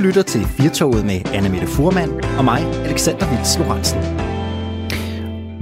[0.00, 4.00] Du lytter til Firtoget med Anna Mette Furman og mig, Alexander Vils Lorentzen.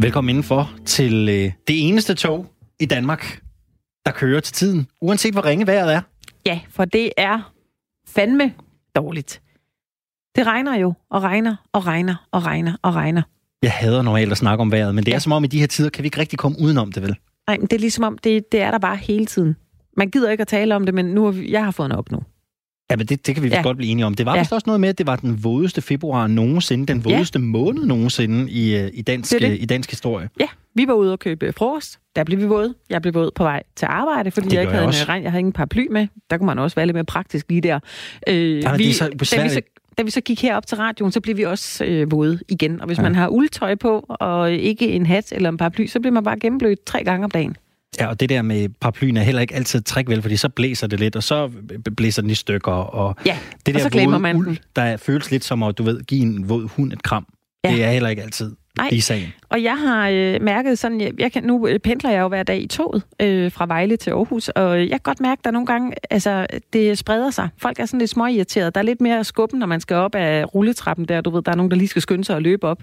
[0.02, 2.46] Velkommen indenfor til øh, det eneste tog
[2.80, 3.40] i Danmark,
[4.06, 6.00] der kører til tiden, uanset hvor ringe vejret er.
[6.46, 7.52] Ja, for det er
[8.08, 8.52] fandme
[8.96, 9.42] dårligt.
[10.36, 13.22] Det regner jo, og regner, og regner, og regner, og regner.
[13.62, 15.10] Jeg hader normalt at snakke om vejret, men det.
[15.10, 15.16] Ja.
[15.16, 17.16] er som om i de her tider, kan vi ikke rigtig komme udenom det, vel?
[17.46, 19.56] Nej, men det er ligesom om, det, det er der bare hele tiden.
[19.96, 22.18] Man gider ikke at tale om det, men nu har jeg har fået nok nu.
[22.90, 23.56] Ja, men det, det kan vi ja.
[23.56, 23.62] Ja.
[23.62, 24.14] godt blive enige om.
[24.14, 24.36] Det var ja.
[24.36, 24.40] Ja.
[24.42, 27.14] vist også noget med, at det var den vådeste februar nogensinde, den Ja.
[27.16, 29.56] vådeste måned nogensinde i, øh, i, dansk, Det det.
[29.60, 30.28] i dansk historie.
[30.40, 31.98] Ja, vi var ude og købe frokost.
[32.16, 32.74] Der blev vi våde.
[32.90, 35.02] Jeg blev våd på vej til arbejde, fordi Det jeg ikke jeg havde også.
[35.02, 35.22] en regn.
[35.22, 36.06] Jeg havde ingen paraply med.
[36.30, 37.78] Der kunne man også være lidt mere praktisk lige der.
[38.28, 39.60] Øh, men det er så da, vi så,
[39.98, 42.80] da vi så gik herop til radioen, så blev vi også øh, våde igen.
[42.80, 43.02] Og hvis Ja.
[43.02, 43.08] ja.
[43.08, 46.38] man har uldtøj på, og ikke en hat eller en paraply, så bliver man bare
[46.38, 47.56] gennemblødt tre gange om dagen.
[48.00, 50.22] Ja, og det der med paraplyen er heller ikke altid et trick, vel?
[50.22, 51.50] Fordi så blæser det lidt, og så
[51.96, 52.72] blæser den i stykker.
[52.72, 54.58] Og Ja, det og der så glemmer våde man uld, den.
[54.76, 57.26] der føles lidt som at, du ved, give en våd hund et kram.
[57.64, 57.70] Ja.
[57.72, 58.88] Det er heller ikke altid Nej.
[58.92, 59.32] i sagen.
[59.48, 62.42] Og jeg har øh, mærket sådan, jeg, jeg kan, nu øh, pendler jeg jo hver
[62.42, 65.50] dag i toget øh, fra Vejle til Aarhus, og jeg kan godt mærke, at der
[65.50, 67.48] nogle gange, altså, det spreder sig.
[67.58, 68.74] Folk er sådan lidt småirriteret.
[68.74, 71.20] Der er lidt mere skubben, når man skal op af rulletrappen der.
[71.20, 72.82] Du ved, der er nogen, der lige skal skynde sig og løbe op.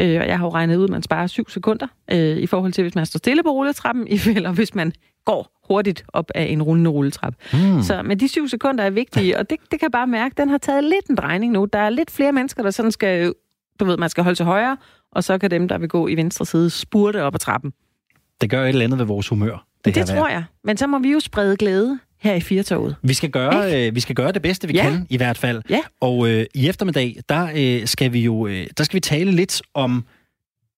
[0.00, 2.72] Øh, og jeg har jo regnet ud, at man sparer syv sekunder øh, i forhold
[2.72, 4.92] til, hvis man står stille på rulletrappen, eller hvis man
[5.24, 7.34] går hurtigt op af en rullende rulletrap.
[7.52, 7.82] Hmm.
[7.82, 10.48] Så men de syv sekunder er vigtige, og det, det kan jeg bare mærke, den
[10.48, 11.64] har taget lidt en drejning nu.
[11.64, 13.32] Der er lidt flere mennesker, der sådan skal,
[13.80, 14.76] du ved, man skal holde til højre,
[15.14, 17.72] og så kan dem, der vil gå i venstre side, spurte op ad trappen.
[18.40, 19.66] Det gør et eller andet ved vores humør.
[19.84, 20.44] Det, Det, her tror jeg.
[20.64, 22.96] Men så må vi jo sprede glæde her i Firtoget.
[23.02, 24.82] Vi skal gøre, øh, vi skal gøre det bedste, vi Ja.
[24.82, 25.62] kan, i hvert fald.
[25.70, 25.80] Ja.
[26.00, 29.62] Og øh, i eftermiddag, der øh, skal vi jo øh, der skal vi tale lidt
[29.74, 30.04] om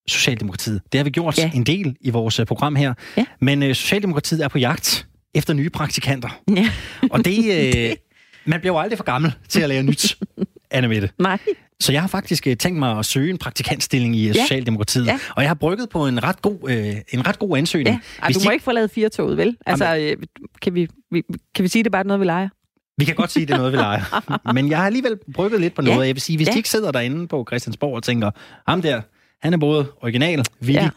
[0.09, 0.81] Socialdemokratiet.
[0.93, 1.51] Det har vi gjort Ja.
[1.55, 2.95] en del i vores øh, program her.
[3.17, 3.25] Ja.
[3.41, 6.41] Men øh, Socialdemokratiet er på jagt efter nye praktikanter.
[6.57, 6.71] Ja.
[7.11, 7.39] Og det,
[7.91, 7.97] øh,
[8.45, 10.17] man bliver jo aldrig for gammel til at lære nyt,
[10.71, 11.11] Anne Mette.
[11.19, 11.39] Nej.
[11.81, 14.33] Så jeg har faktisk øh, tænkt mig at søge en praktikantstilling i ja.
[14.33, 15.07] Socialdemokratiet.
[15.07, 15.19] Ja.
[15.37, 17.95] Og jeg har brygget på en ret god, øh, en ret god ansøgning.
[17.95, 18.01] Ja.
[18.23, 19.57] Ej, Hvis du de- må ikke forlade Firtoget, vel?
[19.67, 20.17] Altså, øh,
[20.63, 21.23] kan, vi, vi,
[21.55, 22.49] kan vi sige, det er bare noget, vi leger?
[22.99, 24.53] Vi kan godt sige, at det er noget, vi leger.
[24.55, 25.97] Men jeg har alligevel brygget lidt på noget.
[25.99, 26.03] Ja.
[26.07, 26.53] Jeg vil sige, hvis ja.
[26.53, 28.31] De ikke sidder derinde på Christiansborg og tænker,
[28.69, 29.01] ham der,
[29.43, 30.83] han er både original, vittig, ja.
[30.83, 30.91] Ja.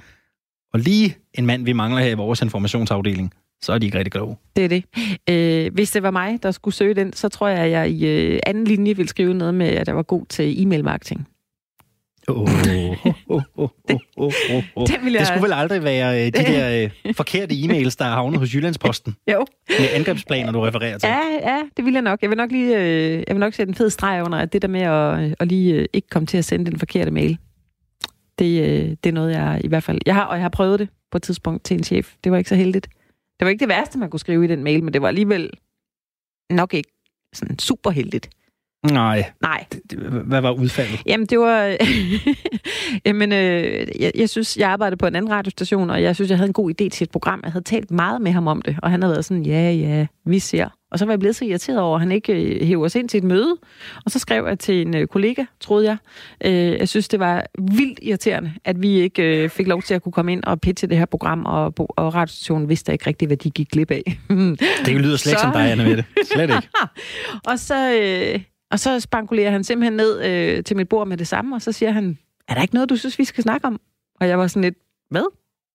[0.73, 4.11] og lige en mand, vi mangler her i vores informationsafdeling, så er de ikke rigtig
[4.11, 4.35] kloge.
[4.55, 4.83] Det er det.
[5.29, 8.07] Øh, hvis det var mig, der skulle søge den, så tror jeg, at jeg i
[8.07, 11.27] øh, anden linje ville skrive noget med, at jeg var god til e-mail-marketing.
[12.27, 12.41] Oh,
[13.29, 13.69] oh, oh.
[14.87, 18.39] Det Det skulle vel aldrig være øh, de der øh, forkerte e-mails, der er havnet
[18.39, 19.45] hos Jyllandsposten Jo.
[19.69, 21.07] med angrebsplaner, du refererer til.
[21.07, 22.21] Ja, ja, det vil jeg nok.
[22.21, 24.61] Jeg vil nok lige, øh, jeg vil nok sætte en fed streg under, at det
[24.61, 27.37] der med at, at lige øh, ikke komme til at sende den forkerte mail,
[28.39, 29.99] det, øh, det er noget, jeg i hvert fald...
[30.05, 32.13] Jeg har, og jeg har prøvet det på et tidspunkt til en chef.
[32.23, 32.87] Det var ikke så heldigt.
[33.39, 35.49] Det var ikke det værste, man kunne skrive i den mail, men det var alligevel
[36.49, 36.91] nok ikke
[37.33, 38.29] sådan super heldigt.
[38.83, 39.65] Nej, Nej,
[40.25, 41.01] hvad var udfaldet?
[41.05, 41.75] Jamen, det var...
[43.05, 46.37] Jamen, øh, jeg, jeg synes, jeg arbejdede på en anden radiostation, og jeg synes, jeg
[46.37, 47.39] havde en god idé til et program.
[47.43, 50.05] Jeg havde talt meget med ham om det, og han havde været sådan, ja, ja,
[50.25, 50.67] vi ser.
[50.91, 53.09] Og så var jeg blevet så irriteret over, at han ikke øh, hæver os ind
[53.09, 53.55] til et møde.
[54.05, 55.97] Og så skrev jeg til en øh, kollega, troede jeg.
[56.45, 60.03] Øh, jeg synes, det var vildt irriterende, at vi ikke øh, fik lov til at
[60.03, 63.37] kunne komme ind og pitche det her program, og, og radiostationen vidste ikke rigtigt, hvad
[63.37, 64.03] de gik glip af.
[64.85, 66.05] Det lyder slet ikke Så- som dig, Anna Mette.
[66.33, 66.67] Slet ikke.
[67.51, 68.39] og så, øh,
[68.71, 71.71] og så spankulerer han simpelthen ned øh, til mit bord med det samme, og så
[71.71, 73.81] siger han, er der ikke noget, du synes, vi skal snakke om?
[74.19, 74.75] Og jeg var sådan lidt,
[75.09, 75.25] hvad?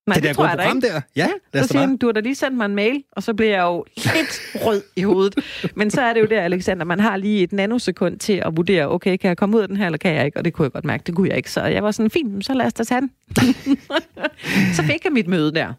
[0.07, 0.81] Nej, det der tror jeg da ikke.
[0.81, 1.01] der?
[1.17, 3.35] Ja, lad Så siger han, du har da lige sendt mig en mail, og så
[3.35, 5.35] bliver jeg jo lidt rød i hovedet.
[5.75, 8.89] Men så er det jo der, Alexander, man har lige et nanosekund til at vurdere,
[8.89, 10.39] okay, kan jeg komme ud af den her, eller kan jeg ikke?
[10.39, 11.51] Og det kunne jeg godt mærke, det kunne jeg ikke.
[11.51, 13.11] Så jeg var sådan, fint, så lad os da tage den.
[14.77, 15.73] så fik jeg mit møde der.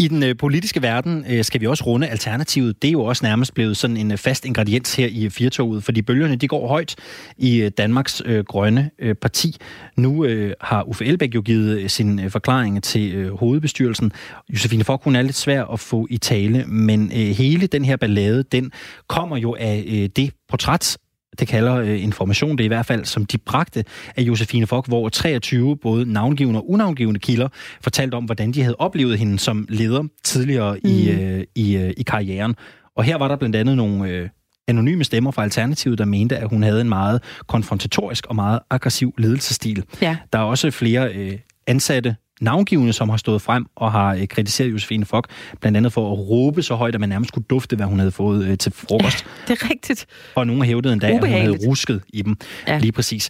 [0.00, 2.82] I den øh, politiske verden øh, skal vi også runde alternativet.
[2.82, 5.84] Det er jo også nærmest blevet sådan en øh, fast ingrediens her i øh, Firtoget,
[5.84, 6.96] fordi bølgerne de går højt
[7.38, 9.56] i øh, Danmarks øh, grønne øh, parti.
[9.96, 14.12] Nu øh, har Uffe Elbæk jo givet øh, sin øh, forklaring til øh, hovedbestyrelsen.
[14.52, 17.96] Josefine Fock, hun er lidt svær at få i tale, men øh, hele den her
[17.96, 18.72] ballade, den
[19.08, 20.96] kommer jo af øh, det portræt,
[21.38, 23.84] det kalder øh, information, det er i hvert fald, som de bragte
[24.16, 27.48] af Josefine Fock, hvor 23 både navngivende og unavngivende kilder
[27.80, 30.90] fortalte om, hvordan de havde oplevet hende som leder tidligere mm.
[30.90, 32.54] i, øh, i, øh, i karrieren.
[32.96, 34.28] Og her var der blandt andet nogle øh,
[34.68, 39.14] anonyme stemmer fra Alternativet, der mente, at hun havde en meget konfrontatorisk og meget aggressiv
[39.18, 39.84] ledelsesstil.
[40.02, 40.16] Ja.
[40.32, 44.70] Der er også flere øh, ansatte navngivende, som har stået frem og har øh, kritiseret
[44.72, 45.28] Josefine Fock,
[45.60, 48.10] blandt andet for at råbe så højt, at man nærmest kunne dufte, hvad hun havde
[48.10, 49.26] fået øh, til frokost.
[49.48, 50.06] Det er rigtigt.
[50.34, 52.36] Og nogen hævdede endda, at hun havde rusket i dem.
[52.68, 52.78] Ja.
[52.78, 53.28] Lige præcis.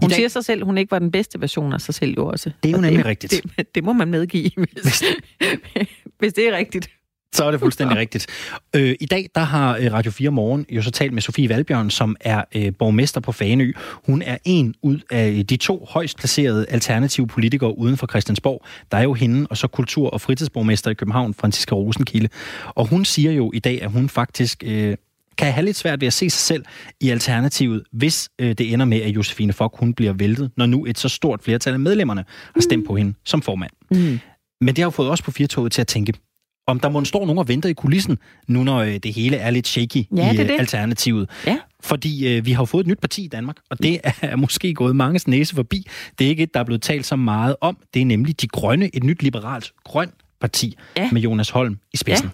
[0.00, 2.26] Hun dag- siger sig selv, hun ikke var den bedste version af sig selv jo
[2.26, 2.50] også.
[2.62, 3.42] Det er jo Og nemlig rigtigt.
[3.58, 5.02] Det, det må man medgive, hvis,
[6.18, 6.88] hvis det er rigtigt.
[7.34, 8.26] Så er det fuldstændig rigtigt.
[8.76, 11.90] Øh, I dag der har øh, Radio 4 Morgen jo så talt med Sofie Valbjørn,
[11.90, 13.72] som er øh, borgmester på Faneø.
[14.06, 18.64] Hun er en ud af de to højst placerede alternative politikere uden for Christiansborg.
[18.92, 22.28] Der er jo hende, og så kultur- og fritidsborgmester i København, Franziska Rosenkilde.
[22.68, 24.96] Og hun siger jo i dag, at hun faktisk øh,
[25.38, 26.64] kan have lidt svært ved at se sig selv
[27.00, 30.86] i alternativet, hvis øh, det ender med, at Josefine Fock hun bliver væltet, når nu
[30.86, 33.70] et så stort flertal af medlemmerne har stemt på hende som formand.
[33.90, 34.20] Mm.
[34.60, 36.12] Men det har jo fået os på Firtoget til at tænke,
[36.66, 38.18] om der må stå nogen og venter i kulissen,
[38.48, 40.56] nu når øh, det hele er lidt shaky Ja, i det øh, det.
[40.58, 41.30] alternativet.
[41.46, 41.58] Ja.
[41.80, 44.74] Fordi øh, vi har jo fået et nyt parti i Danmark, og det er måske
[44.74, 45.86] gået manges næse forbi.
[46.18, 47.76] Det er ikke et, der er blevet talt så meget om.
[47.94, 51.08] Det er nemlig De Grønne, et nyt liberalt grønt parti Ja.
[51.12, 52.26] med Jonas Holm i spidsen.
[52.28, 52.30] Er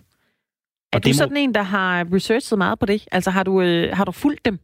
[0.96, 3.04] Og du det må- sådan en, der har researchet meget på det?
[3.12, 4.58] Altså har du, øh, har du fulgt dem?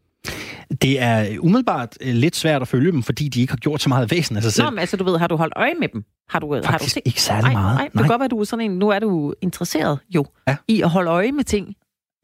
[0.82, 3.88] Det er umiddelbart øh, lidt svært at følge dem, fordi de ikke har gjort så
[3.88, 4.64] meget væsen af sig selv.
[4.64, 6.04] Nå, men altså du ved, har du holdt øje med dem?
[6.28, 7.02] Har du, har du Faktisk set?
[7.04, 7.76] ikke særlig nej, meget.
[7.76, 10.24] Nej, det kan godt være, at du er sådan en, nu er du interesseret jo
[10.48, 10.56] Ja.
[10.68, 11.74] i at holde øje med ting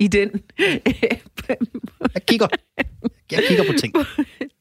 [0.01, 0.31] i den.
[2.15, 2.47] Jeg kigger,
[3.33, 3.95] jeg kigger på ting.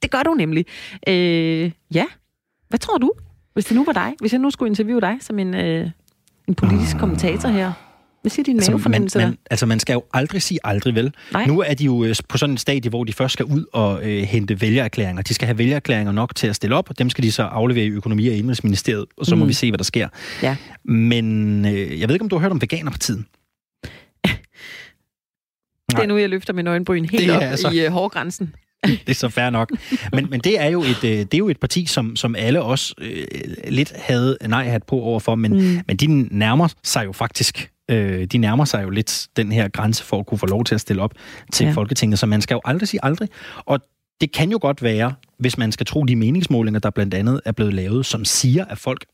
[0.01, 0.65] det gør du nemlig.
[1.07, 2.05] Øh, ja,
[2.69, 3.11] hvad tror du,
[3.53, 4.13] hvis det nu var dig?
[4.19, 5.89] Hvis jeg nu skulle interviewe dig som en, øh,
[6.47, 7.73] en politisk kommentator her.
[8.21, 9.25] Hvad siger din Altså man, mavefornemmelse der?
[9.25, 11.13] man, altså, man skal jo aldrig sige aldrig vel.
[11.33, 11.45] Nej.
[11.45, 14.03] Nu er de jo øh, på sådan et stadie, hvor de først skal ud og
[14.09, 15.21] øh, hente vælgererklæringer.
[15.23, 17.85] De skal have vælgererklæringer nok til at stille op, og dem skal de så aflevere
[17.85, 19.49] i økonomi- og indrigsministeriet, og så må Mm.
[19.49, 20.07] vi se, hvad der sker.
[20.43, 20.55] Ja.
[20.85, 23.23] Men øh, jeg ved ikke, om du har hørt om Veganerpartiet?
[25.91, 28.53] Det er nu, jeg løfter min øjenbryn helt Det op altså- i øh, hårgrænsen.
[28.85, 29.71] Det er så fair nok.
[30.13, 32.61] Men, men det, er jo et, øh, det er jo et parti, som, som alle
[32.61, 33.25] også øh,
[33.67, 35.79] lidt havde nej-hat på overfor, men, mm.
[35.87, 36.07] men de
[36.37, 40.25] nærmer sig jo faktisk øh, de nærmer sig jo lidt den her grænse for at
[40.25, 41.13] kunne få lov til at stille op
[41.53, 41.71] til Ja.
[41.71, 43.29] Folketinget, så man skal jo aldrig sige aldrig.
[43.65, 43.79] Og
[44.21, 47.51] det kan jo godt være, hvis man skal tro de meningsmålinger, der blandt andet er
[47.51, 49.05] blevet lavet, som siger, at folk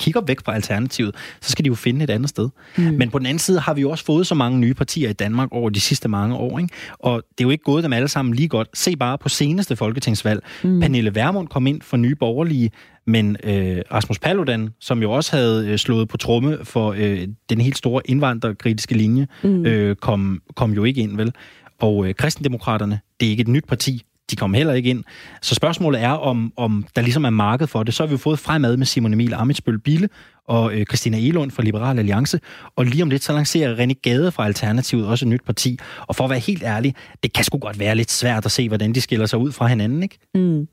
[0.00, 2.48] kigger væk fra alternativet, så skal de jo finde et andet sted.
[2.76, 2.82] Mm.
[2.84, 5.12] Men på den anden side har vi jo også fået så mange nye partier i
[5.12, 6.74] Danmark over de sidste mange år, ikke?
[6.98, 8.68] og det er jo ikke gået dem alle sammen lige godt.
[8.74, 10.42] Se bare på seneste folketingsvalg.
[10.64, 10.80] Mm.
[10.80, 12.70] Pernille Vermund kom ind for nye borgerlige,
[13.06, 17.60] men øh, Rasmus Paludan, som jo også havde øh, slået på tromme for øh, den
[17.60, 19.66] helt store indvandrerkritiske linje, mm.
[19.66, 21.32] øh, kom, kom jo ikke ind, vel?
[21.80, 25.04] Og øh, kristendemokraterne, det er ikke et nyt parti, de kom heller ikke ind.
[25.42, 27.94] Så spørgsmålet er, om, om der ligesom er marked for det.
[27.94, 30.08] Så har vi jo fået fremad med Simon Emil Amitsbøl Bille
[30.48, 32.40] og øh, Christina Elund fra Liberal Alliance.
[32.76, 35.78] Og lige om lidt, så lancerer René Gade fra Alternativet også et nyt parti.
[36.06, 38.68] Og for at være helt ærlig, det kan sgu godt være lidt svært at se,
[38.68, 40.18] hvordan de skiller sig ud fra hinanden, ikke?
[40.34, 40.68] Mm.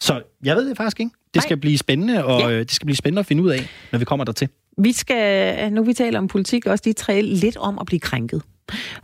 [0.00, 1.10] Så jeg ved det faktisk ikke.
[1.24, 1.42] Det Nej.
[1.42, 2.48] skal blive spændende, og Ja.
[2.48, 2.58] ja.
[2.58, 4.48] det skal blive spændende at finde ud af, når vi kommer dertil.
[4.78, 8.42] Vi skal, nu vi taler om politik, også lige træle lidt om at blive krænket.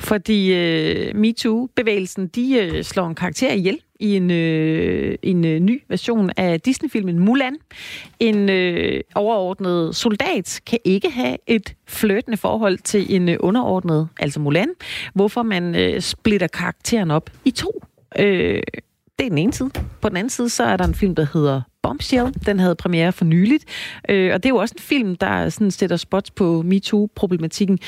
[0.01, 5.83] Fordi øh, MeToo-bevægelsen, de øh, slår en karakter ihjel i en, øh, en øh, ny
[5.89, 7.57] version af Disney-filmen Mulan.
[8.21, 14.41] En øh, overordnet soldat kan ikke have et flirtende forhold til en øh, underordnet, altså
[14.41, 14.69] Mulan,
[15.15, 17.85] hvorfor man øh, splitter karakteren op i to.
[18.19, 18.63] Øh,
[19.19, 19.71] det er den ene side.
[20.01, 22.35] På den anden side, så er der en film, der hedder Bombshell.
[22.47, 23.65] Den havde premiere for nyligt.
[24.09, 27.79] Øh, og det er jo også en film, der sådan sætter spots på MeToo-problematikken.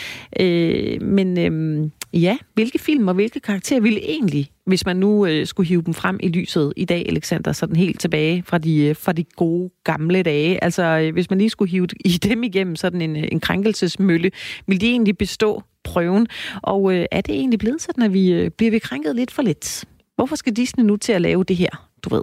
[0.40, 5.46] Øh, men øh, ja, hvilke film og hvilke karakterer ville egentlig, hvis man nu øh,
[5.46, 8.96] skulle hive dem frem i lyset i dag, Alexander, sådan helt tilbage fra de, øh,
[8.96, 10.64] fra de gode gamle dage.
[10.64, 14.30] Altså, øh, hvis man lige skulle hive i dem igennem sådan en, øh, en krænkelsesmølle,
[14.66, 16.26] ville de egentlig bestå prøven?
[16.62, 19.42] Og øh, er det egentlig blevet sådan, at vi øh, bliver vi krænket lidt for
[19.42, 19.84] lidt?
[20.16, 22.22] Hvorfor skal Disney nu til at lave det her, du ved?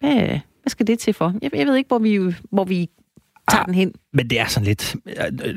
[0.00, 1.34] Hvad, hvad skal det til for?
[1.42, 2.88] Jeg, jeg ved ikke, hvor vi, hvor vi
[3.50, 3.66] tager Ah.
[3.66, 3.92] den hen.
[4.12, 4.96] Men det er sådan lidt...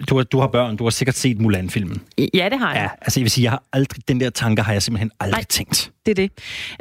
[0.10, 2.02] Du har, du har børn, du har sikkert set Mulan-filmen.
[2.34, 2.82] Ja, det har jeg.
[2.82, 5.38] Ja, altså jeg vil sige, jeg har aldrig, den der tanker har jeg simpelthen aldrig.
[5.38, 5.44] Nej.
[5.50, 5.92] tænkt.
[6.06, 6.28] Det er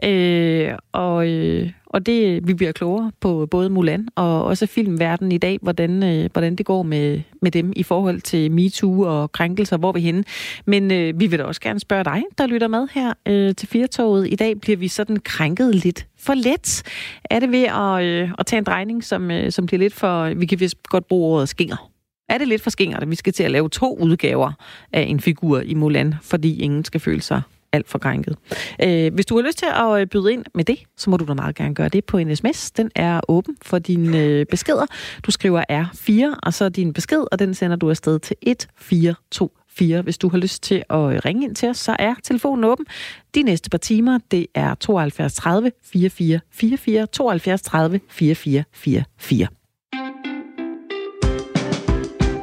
[0.02, 0.08] det.
[0.08, 5.38] Øh, og, øh, og det, vi bliver klogere på både Mulan og også filmverdenen i
[5.38, 9.76] dag, hvordan, øh, hvordan det går med, med dem i forhold til MeToo og krænkelser,
[9.76, 10.24] hvor vi er henne.
[10.64, 13.68] Men øh, vi vil da også gerne spørge dig, der lytter med her øh, til
[13.68, 14.32] Firtoget.
[14.32, 16.82] I dag bliver vi sådan krænket lidt for let.
[17.24, 20.34] Er det ved at, øh, at tage en drejning, som, øh, som bliver lidt for...
[20.34, 21.90] Vi kan vist godt bruge ordet skinger.
[22.28, 24.52] Er det lidt for skingert, at vi skal til at lave to udgaver
[24.92, 28.36] af en figur i Mulan, fordi ingen skal føle sig alt for krænket.
[28.82, 31.24] Øh, hvis du har lyst til at øh, byde ind med det, så må du
[31.24, 32.70] da meget gerne gøre det på en sms.
[32.70, 34.86] Den er åben for dine øh, beskeder.
[35.26, 40.02] Du skriver R4, og så din besked, og den sender du afsted til 1424.
[40.02, 42.86] Hvis du har lyst til at øh, ringe ind til os, så er telefonen åben.
[43.34, 49.46] De næste par timer, det er 72 30 44 44, 72 30 44 44.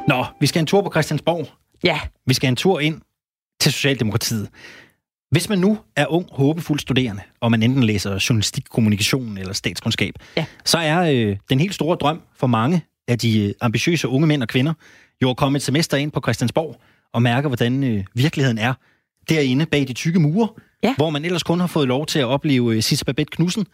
[0.08, 1.46] Nå, vi skal en tur på Christiansborg.
[1.84, 3.00] Ja, Vi skal en tur ind
[3.60, 4.48] til Socialdemokratiet.
[5.34, 10.14] Hvis man nu er ung, håbefuld studerende, og man enten læser journalistik, kommunikation eller statskundskab,
[10.36, 10.44] Ja.
[10.64, 14.42] så er øh, den helt store drøm for mange af de øh, ambitiøse unge mænd
[14.42, 14.72] og kvinder
[15.22, 16.80] jo at komme et semester ind på Christiansborg
[17.14, 18.74] og mærker, hvordan øh, virkeligheden er
[19.28, 20.48] derinde bag de tykke mure,
[20.82, 20.94] Ja.
[20.96, 23.66] hvor man ellers kun har fået lov til at opleve øh, Sisse Babette Knudsen,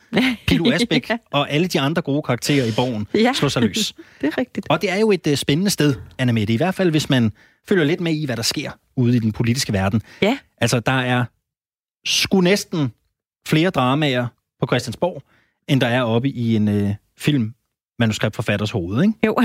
[0.46, 1.16] Pilo Asbæk Ja.
[1.30, 3.32] og alle de andre gode karakterer i borgen Ja.
[3.32, 3.94] slå sig løs.
[4.20, 4.66] Det er rigtigt.
[4.70, 7.32] Og det er jo et øh, spændende sted, Anna Mette, i hvert fald hvis man
[7.68, 10.02] følger lidt med i, hvad der sker ude i den politiske verden.
[10.22, 10.38] Ja.
[10.60, 11.24] Altså, der er
[12.06, 12.92] sgu næsten
[13.48, 14.26] flere dramaer
[14.60, 15.22] på Christiansborg,
[15.68, 17.54] end der er oppe i en øh, film
[17.98, 19.14] manuskriptforfatters hoved, ikke?
[19.26, 19.36] Jo.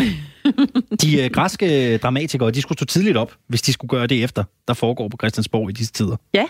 [1.02, 4.44] De øh, græske dramatikere, de skulle stå tidligt op, hvis de skulle gøre det efter,
[4.68, 6.16] der foregår på Christiansborg i disse tider.
[6.34, 6.46] Ja.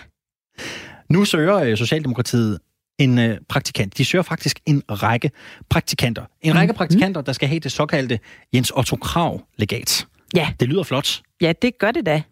[1.08, 2.58] Nu søger øh, Socialdemokratiet
[2.98, 3.98] en øh, praktikant.
[3.98, 5.30] De søger faktisk en række
[5.70, 6.24] praktikanter.
[6.42, 6.76] En række Mhm.
[6.76, 8.18] praktikanter, der skal have det såkaldte
[8.54, 10.06] Jens Otto Krav-legat.
[10.36, 10.48] Ja.
[10.60, 11.22] Det lyder flot.
[11.40, 12.22] Ja, det gør det da.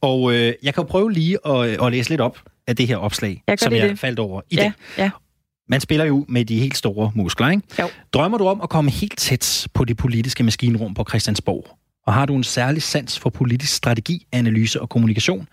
[0.00, 2.96] Og øh, jeg kan jo prøve lige at, at læse lidt op af det her
[2.96, 3.98] opslag, Jeg som jeg det.
[3.98, 4.72] faldt over i Ja, dag.
[4.98, 5.10] ja.
[5.68, 7.62] Man spiller jo med de helt store muskler, ikke?
[7.78, 7.88] Jo.
[8.12, 11.78] Drømmer du om at komme helt tæt på det politiske maskinrum på Christiansborg?
[12.06, 15.48] Og har du en særlig sans for politisk strategi, analyse og kommunikation,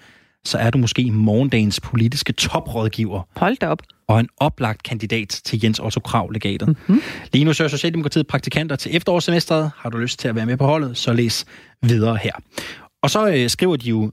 [0.45, 3.81] så er du måske morgendagens politiske toprådgiver Hold da op.
[4.07, 6.67] og en oplagt kandidat til Jens Otto Krav-legatet.
[6.67, 6.77] Mhm.
[6.87, 7.01] Mm-hmm.
[7.33, 9.71] Lige nu søger Socialdemokratiet praktikanter til efterårssemesteret.
[9.77, 11.45] Har du lyst til at være med på holdet, så læs
[11.81, 12.31] videre her.
[13.03, 14.11] Og så øh, skriver de jo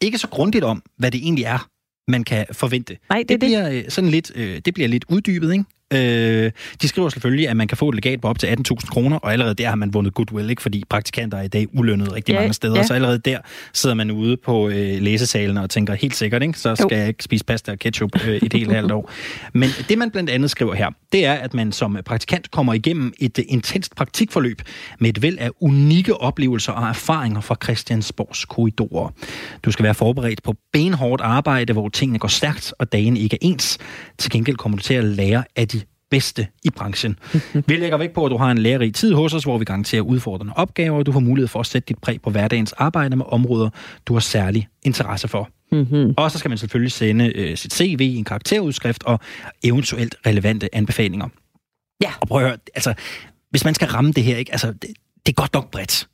[0.00, 1.68] ikke så grundigt om, hvad det egentlig er,
[2.08, 2.96] man kan forvente.
[3.10, 5.64] Nej, det det bliver øh, sådan lidt, øh, det bliver lidt uddybet, ikke?
[5.92, 6.50] Øh,
[6.82, 9.32] de skriver selvfølgelig, at man kan få et legat på op til 18.000 kroner, og
[9.32, 10.62] allerede der har man vundet goodwill, ikke?
[10.62, 12.82] fordi praktikanter er i dag ulønnet rigtig Ja, mange steder, ja.
[12.86, 13.38] så allerede der
[13.72, 16.58] sidder man ude på øh, læsesalen og tænker helt sikkert, ikke?
[16.58, 16.98] så skal Jo.
[16.98, 19.10] jeg ikke spise pasta og ketchup øh, et helt halvt år.
[19.52, 23.12] Men det, man blandt andet skriver her, det er, at man som praktikant kommer igennem
[23.18, 24.62] et øh, intenst praktikforløb
[24.98, 29.10] med et væld af unikke oplevelser og erfaringer fra Christiansborgs korridorer.
[29.62, 33.38] Du skal være forberedt på benhårdt arbejde, hvor tingene går stærkt, og dagen ikke er
[33.46, 33.78] ens.
[34.18, 35.77] Til gengæld kommer du til at lære af de
[36.10, 37.18] bedste i branchen.
[37.66, 40.02] Vi lægger vægt på, at du har en lærerig tid hos os, hvor vi garanterer
[40.02, 43.24] udfordrende opgaver, og du får mulighed for at sætte dit præg på hverdagens arbejde med
[43.28, 43.70] områder,
[44.06, 45.48] du har særlig interesse for.
[45.72, 46.14] Mm-hmm.
[46.16, 49.20] Og så skal man selvfølgelig sende øh, sit CV, en karakterudskrift og
[49.64, 51.28] eventuelt relevante anbefalinger.
[52.02, 52.10] Ja.
[52.20, 52.94] Og prøv at høre, altså,
[53.50, 54.90] hvis man skal ramme det her, ikke, altså, det,
[55.26, 56.08] det er godt nok bredt.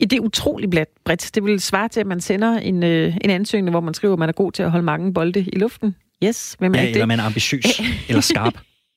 [0.00, 0.70] Ja, det er utrolig
[1.04, 1.30] bredt.
[1.34, 4.18] Det vil svare til, at man sender en, øh, en ansøgning, hvor man skriver, at
[4.18, 5.94] man er god til at holde mange bolde i luften.
[6.24, 7.08] Yes, hvem er Ja, ikke eller det?
[7.08, 8.54] man er ambitiøs eller skarp.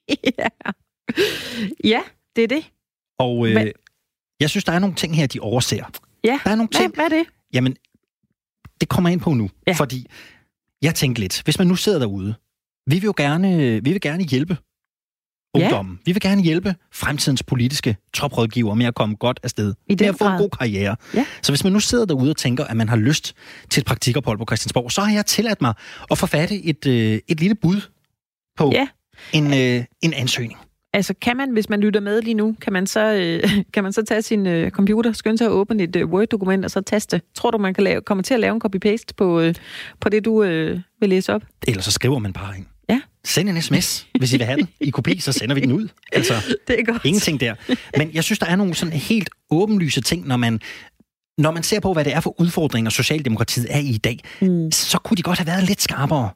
[0.39, 0.47] ja.
[1.83, 2.01] ja,
[2.35, 2.71] det er det.
[3.19, 3.71] Og øh, Hvad-
[4.39, 5.89] jeg synes, der er nogle ting her, de overser.
[6.23, 7.23] Ja, Der er nogle hvad, ting, hvad er det?
[7.53, 7.75] Jamen,
[8.81, 9.49] det kommer jeg ind på nu.
[9.67, 9.73] Ja.
[9.73, 10.07] Fordi
[10.81, 12.35] jeg tænkte lidt, hvis man nu sidder derude,
[12.87, 14.57] vi vil jo gerne, vi vil gerne hjælpe
[15.55, 15.61] Ja.
[15.63, 15.99] ungdommen.
[16.05, 19.73] Vi vil gerne hjælpe fremtidens politiske toprådgiver med at komme godt afsted.
[19.87, 20.95] I med at få en god karriere.
[21.13, 21.25] Ja.
[21.41, 23.33] Så hvis man nu sidder derude og tænker, at man har lyst
[23.69, 25.73] til et praktikophold på Christiansborg, så har jeg tilladt mig
[26.11, 27.81] at forfatte et, øh, et lille bud
[28.57, 28.87] på Ja.
[29.33, 30.59] En, øh, en ansøgning.
[30.93, 33.93] Altså, kan man, hvis man lytter med lige nu, kan man så, øh, kan man
[33.93, 37.21] så tage sin øh, computer, skynde sig at åbne et øh, Word-dokument og så taste?
[37.35, 39.55] Tror du, man kan lave, komme til at lave en copy-paste på, øh,
[40.01, 41.41] på det, du øh, vil læse op?
[41.67, 42.65] Ellers så skriver man bare ind.
[42.89, 43.01] Ja.
[43.25, 45.87] Send en sms, hvis I vil have den i kopi, så sender vi den ud.
[46.11, 46.33] Altså,
[46.67, 47.01] Det er godt.
[47.05, 47.55] Ingenting der.
[47.97, 50.59] Men jeg synes, der er nogle sådan helt åbenlyse ting, når man,
[51.37, 54.71] når man ser på, hvad det er for udfordringer, Socialdemokratiet er i i dag, Mm.
[54.71, 56.29] så kunne de godt have været lidt skarpere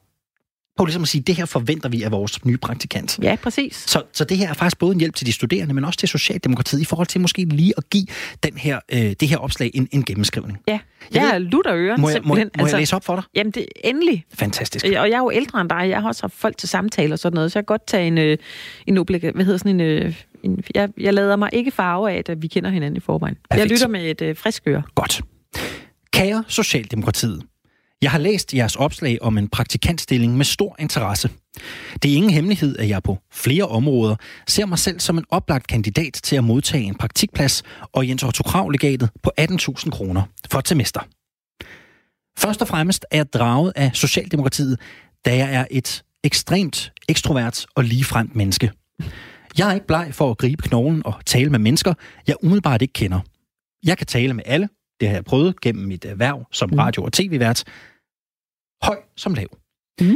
[0.76, 3.18] på ligesom at sige, det her forventer vi af vores nye praktikant.
[3.22, 3.76] Ja, præcis.
[3.76, 6.08] Så, så det her er faktisk både en hjælp til de studerende, men også til
[6.08, 8.06] Socialdemokratiet i forhold til måske lige at give
[8.42, 10.58] den her, øh, det her opslag en, en gennemskrivning.
[10.68, 10.80] Ja, Jeg
[11.14, 11.96] jeg ved- er lutter øre.
[11.96, 12.50] Må jeg, må, simpelthen.
[12.58, 13.24] må jeg læse op for dig?
[13.34, 14.24] Jamen, det, endelig.
[14.34, 14.84] Fantastisk.
[14.84, 15.88] Og jeg er jo ældre end dig.
[15.88, 18.06] Jeg har også haft folk til samtaler og sådan noget, så jeg kan godt tage
[18.06, 18.38] en, øh,
[18.86, 22.22] en oblig, hvad hedder sådan en, øh, en jeg, jeg lader mig ikke farve af,
[22.28, 23.34] at vi kender hinanden i forvejen.
[23.50, 23.60] Perfekt.
[23.70, 24.82] Jeg lytter med et øh, frisk øre.
[24.94, 25.20] Godt.
[26.12, 27.42] Kære Socialdemokratiet,
[28.04, 31.30] jeg har læst jeres opslag om en praktikantstilling med stor interesse.
[32.02, 34.16] Det er ingen hemmelighed, at jeg på flere områder
[34.48, 38.42] ser mig selv som en oplagt kandidat til at modtage en praktikplads og Jens Otto
[38.42, 41.00] Krav-legatet på 18.000 kroner for et semester.
[42.38, 44.80] Først og fremmest er jeg draget af Socialdemokratiet,
[45.24, 48.70] da jeg er et ekstremt ekstrovert og ligefremt menneske.
[49.58, 51.94] Jeg er ikke bleg for at gribe knoglen og tale med mennesker,
[52.26, 53.20] jeg umiddelbart ikke kender.
[53.86, 54.68] Jeg kan tale med alle.
[55.00, 56.78] Det har jeg prøvet gennem mit erhverv som Mm.
[56.78, 57.64] radio- og tv-vært.
[58.84, 59.46] Høj som lav.
[60.00, 60.14] Mm.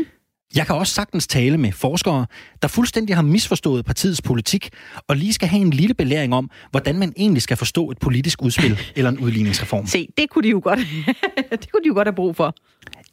[0.57, 2.27] Jeg kan også sagtens tale med forskere,
[2.63, 4.71] der fuldstændig har misforstået partiets politik,
[5.09, 8.43] og lige skal have en lille belæring om, hvordan man egentlig skal forstå et politisk
[8.43, 9.87] udspil eller en udligningsreform.
[9.87, 10.79] Se, det kunne de jo godt,
[11.51, 12.55] det kunne de jo godt have brug for.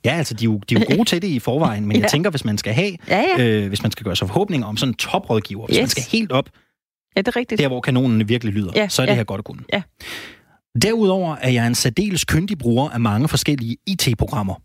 [0.06, 2.02] Ja, altså, de er jo, de er jo gode til det i forvejen, men jeg
[2.04, 2.08] Ja.
[2.08, 3.44] tænker, hvis man skal have, Ja, ja.
[3.48, 5.92] øh, hvis man skal gøre sig forhåbninger om sådan en toprådgiver, hvis man Yes.
[5.92, 6.50] skal helt op
[7.16, 7.62] Ja, det er rigtigt.
[7.62, 9.16] der, hvor kanonerne virkelig lyder, Ja, så er det ja.
[9.16, 9.62] her godt at kunne.
[9.74, 9.82] Ja.
[10.82, 14.56] Derudover er jeg en særdeles kyndig bruger af mange forskellige IT-programmer.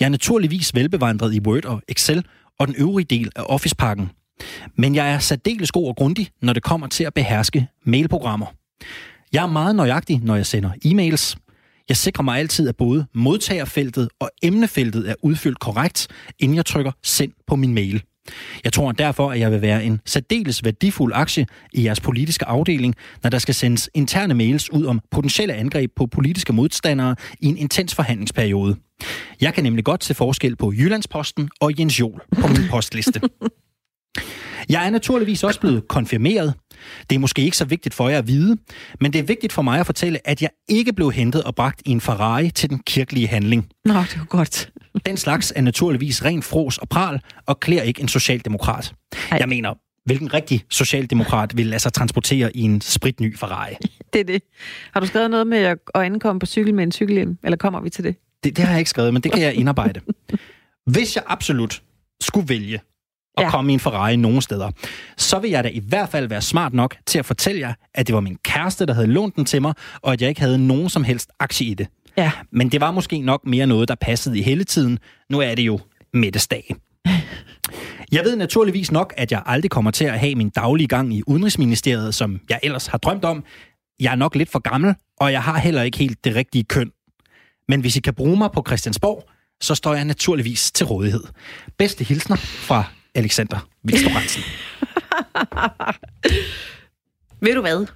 [0.00, 2.24] Jeg er naturligvis velbevandret i Word og Excel
[2.58, 4.10] og den øvrige del af Office-pakken.
[4.76, 8.46] Men jeg er særdeles god og grundig, når det kommer til at beherske mailprogrammer.
[9.32, 11.36] Jeg er meget nøjagtig, når jeg sender e-mails.
[11.88, 16.92] Jeg sikrer mig altid, at både modtagerfeltet og emnefeltet er udfyldt korrekt, inden jeg trykker
[17.02, 18.02] send på min mail.
[18.64, 22.94] Jeg tror derfor, at jeg vil være en særdeles værdifuld aktie i jeres politiske afdeling,
[23.22, 27.56] når der skal sendes interne mails ud om potentielle angreb på politiske modstandere i en
[27.56, 28.76] intens forhandlingsperiode.
[29.40, 33.20] Jeg kan nemlig godt se forskel på Jyllandsposten og Jens Jol på min postliste.
[34.68, 36.54] Jeg er naturligvis også blevet konfirmeret.
[37.10, 38.56] Det er måske ikke så vigtigt for jer at vide,
[39.00, 41.82] men det er vigtigt for mig at fortælle, at jeg ikke blev hentet og bragt
[41.84, 43.68] i en Ferrari til den kirkelige handling.
[43.84, 44.70] Nå, det var godt.
[45.06, 48.94] Den slags er naturligvis ren fros og pral, og klæder ikke en socialdemokrat.
[49.30, 49.38] Ej.
[49.38, 53.74] Jeg mener, hvilken rigtig socialdemokrat vil lade sig transportere i en spritny Ferrari?
[54.12, 54.42] Det er det.
[54.92, 57.90] Har du skrevet noget med at ankomme på cykel med en cykelhjelm, eller kommer vi
[57.90, 58.16] til det?
[58.44, 60.00] Det, det har jeg ikke skrevet, men det kan jeg indarbejde.
[60.92, 61.82] Hvis jeg absolut
[62.20, 62.80] skulle vælge
[63.36, 63.50] at ja.
[63.50, 64.70] komme i en Ferrari nogen steder,
[65.16, 68.06] så vil jeg da i hvert fald være smart nok til at fortælle jer, at
[68.06, 70.66] det var min kæreste, der havde lånt den til mig, og at jeg ikke havde
[70.66, 71.88] nogen som helst aktie i det.
[72.20, 72.32] Ja.
[72.52, 74.98] Men det var måske nok mere noget, der passede i hele tiden.
[75.30, 75.80] Nu er det jo
[76.14, 76.74] middagsdag.
[78.12, 81.22] Jeg ved naturligvis nok, at jeg aldrig kommer til at have min daglige gang i
[81.26, 83.44] Udenrigsministeriet, som jeg ellers har drømt om.
[84.00, 86.90] Jeg er nok lidt for gammel, og jeg har heller ikke helt det rigtige køn.
[87.68, 89.28] Men hvis I kan bruge mig på Christiansborg,
[89.60, 91.24] så står jeg naturligvis til rådighed.
[91.78, 92.84] Bedste hilsner fra
[93.14, 94.10] Alexander Viktor
[97.44, 97.86] Ved du hvad?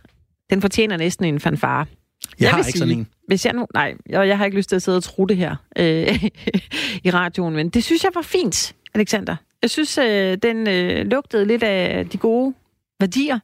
[0.50, 1.86] Den fortjener næsten en fanfare.
[2.30, 3.08] Jeg, jeg har ikke sige, sådan en.
[3.26, 5.36] Hvis jeg nu, nej, og jeg har ikke lyst til at sidde og tro det
[5.36, 6.24] her øh,
[7.06, 9.36] i radioen, men det synes jeg var fint, Alexander.
[9.62, 12.54] Jeg synes, øh, den øh, lugtede lidt af de gode
[13.00, 13.38] værdier.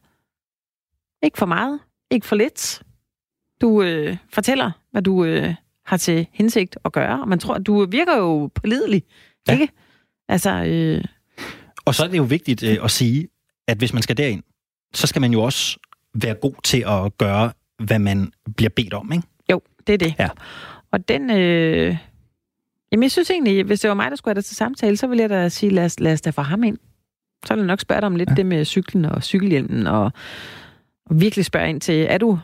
[1.22, 2.82] Ikke for meget, ikke for lidt.
[3.60, 5.54] Du øh, fortæller, hvad du øh,
[5.86, 9.02] har til hensigt at gøre, og man tror, du virker jo pålidelig,
[9.48, 9.52] ja.
[9.52, 9.68] ikke?
[10.28, 11.04] Altså, øh,
[11.84, 13.28] og så er det jo vigtigt øh, at sige,
[13.68, 14.42] at hvis man skal derind,
[14.94, 15.78] så skal man jo også
[16.14, 17.52] være god til at gøre,
[17.84, 19.26] hvad man bliver bedt om, ikke?
[19.50, 20.14] Jo, det er det.
[20.18, 20.28] Ja.
[20.92, 21.30] Og den...
[21.30, 21.96] Øh...
[22.92, 25.06] Jamen, jeg synes egentlig, hvis det var mig, der skulle have det til samtale, så
[25.06, 26.78] ville jeg da sige, lad os, lad os da få ham ind.
[27.46, 28.34] Så vil jeg nok spørge dig om lidt ja.
[28.34, 30.12] det med cyklen og cykelhjelmen, og,
[31.06, 32.38] og virkelig spørge ind til, er du,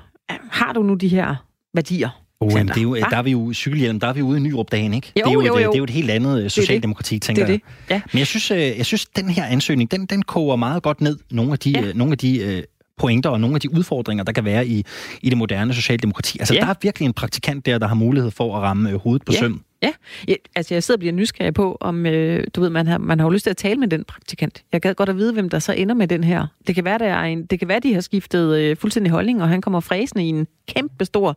[0.50, 1.34] har du nu de her
[1.74, 2.22] værdier?
[2.40, 4.40] Oh, jamen, det er jo, der er vi jo cykelhjelm, der er vi ude i
[4.40, 5.12] Nyrup-dagen, ikke?
[5.16, 5.70] Jo, det, er jo, jo, et, jo.
[5.70, 7.26] det er jo et helt andet øh, socialdemokrati, det det.
[7.26, 7.90] tænker det det.
[7.90, 8.00] Ja.
[8.12, 11.18] Men jeg synes, øh, jeg synes, den her ansøgning, den, den koger meget godt ned
[11.30, 11.92] nogle af de, ja.
[11.92, 12.64] nogle af de
[12.96, 14.84] pointer og nogle af de udfordringer, der kan være i,
[15.22, 16.38] i det moderne socialdemokrati.
[16.38, 16.60] Altså, ja.
[16.60, 19.32] der er virkelig en praktikant der, der har mulighed for at ramme øh, hovedet på
[19.32, 19.38] ja.
[19.38, 19.62] søm.
[19.82, 19.92] Ja,
[20.28, 23.20] ja, altså jeg sidder og bliver nysgerrig på, om øh, du ved, man har, man
[23.20, 24.64] har jo lyst til at tale med den praktikant.
[24.72, 26.46] Jeg gad godt at vide, hvem der så ender med den her.
[26.66, 29.42] Det kan være, der er en, det kan være de har skiftet øh, fuldstændig holdning,
[29.42, 31.36] og han kommer fræsende i en kæmpe stor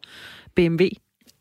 [0.55, 0.83] BMW.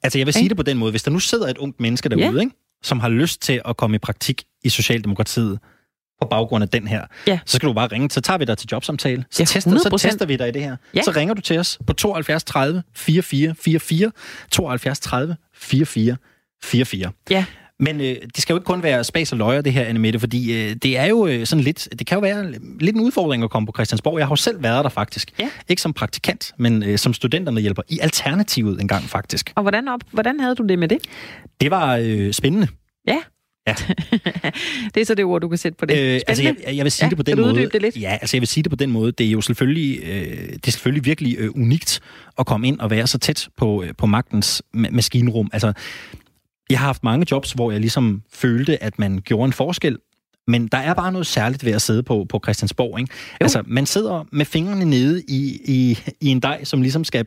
[0.03, 0.49] Altså jeg vil sige okay.
[0.49, 2.41] det på den måde, hvis der nu sidder et ungt menneske derude, ja.
[2.41, 2.53] ikke,
[2.83, 5.59] som har lyst til at komme i praktik i Socialdemokratiet,
[6.21, 7.39] på baggrund af den her, ja.
[7.47, 8.11] så skal du bare ringe.
[8.11, 9.25] Så tager vi dig til jobsamtale.
[9.31, 10.77] Så, ja, tester, så tester vi dig i det her.
[10.95, 11.03] Ja.
[11.03, 14.13] Så ringer du til os på 72 30 44 44,
[14.51, 16.17] 72 30 44
[16.63, 17.13] 44.
[17.31, 17.45] Ja.
[17.81, 20.53] Men øh, det skal jo ikke kun være spas og løjer, det her, Annemette, fordi
[20.53, 23.51] øh, det er jo øh, sådan lidt, det kan jo være lidt en udfordring at
[23.51, 24.19] komme på Christiansborg.
[24.19, 25.33] Jeg har jo selv været der faktisk.
[25.39, 25.49] Ja.
[25.69, 29.53] Ikke som praktikant, men øh, som studenterne hjælper i Alternativet en gang faktisk.
[29.55, 30.99] Og hvordan, op, hvordan havde du det med det?
[31.61, 32.69] Det var øh, spændende.
[33.07, 33.19] Ja.
[33.69, 33.75] Ja.
[34.95, 35.99] det er så det ord, du kan sætte på det.
[35.99, 37.71] Øh, altså, jeg, jeg vil sige ja, det på den måde.
[37.73, 37.97] Det lidt?
[37.97, 39.13] Ja, altså jeg vil sige det på den måde.
[39.13, 42.01] Det er jo selvfølgelig, øh, det er selvfølgelig virkelig øh, unikt
[42.39, 45.51] at komme ind og være så tæt på, øh, på magtens ma- maskinrum.
[45.53, 45.73] Altså,
[46.71, 49.99] jeg har haft mange jobs, hvor jeg ligesom følte, at man gjorde en forskel,
[50.47, 53.01] men der er bare noget særligt ved at sidde på, på Christiansborg.
[53.01, 53.13] Ikke?
[53.41, 57.27] Altså, man sidder med fingrene nede i, i, i en dej, som ligesom skal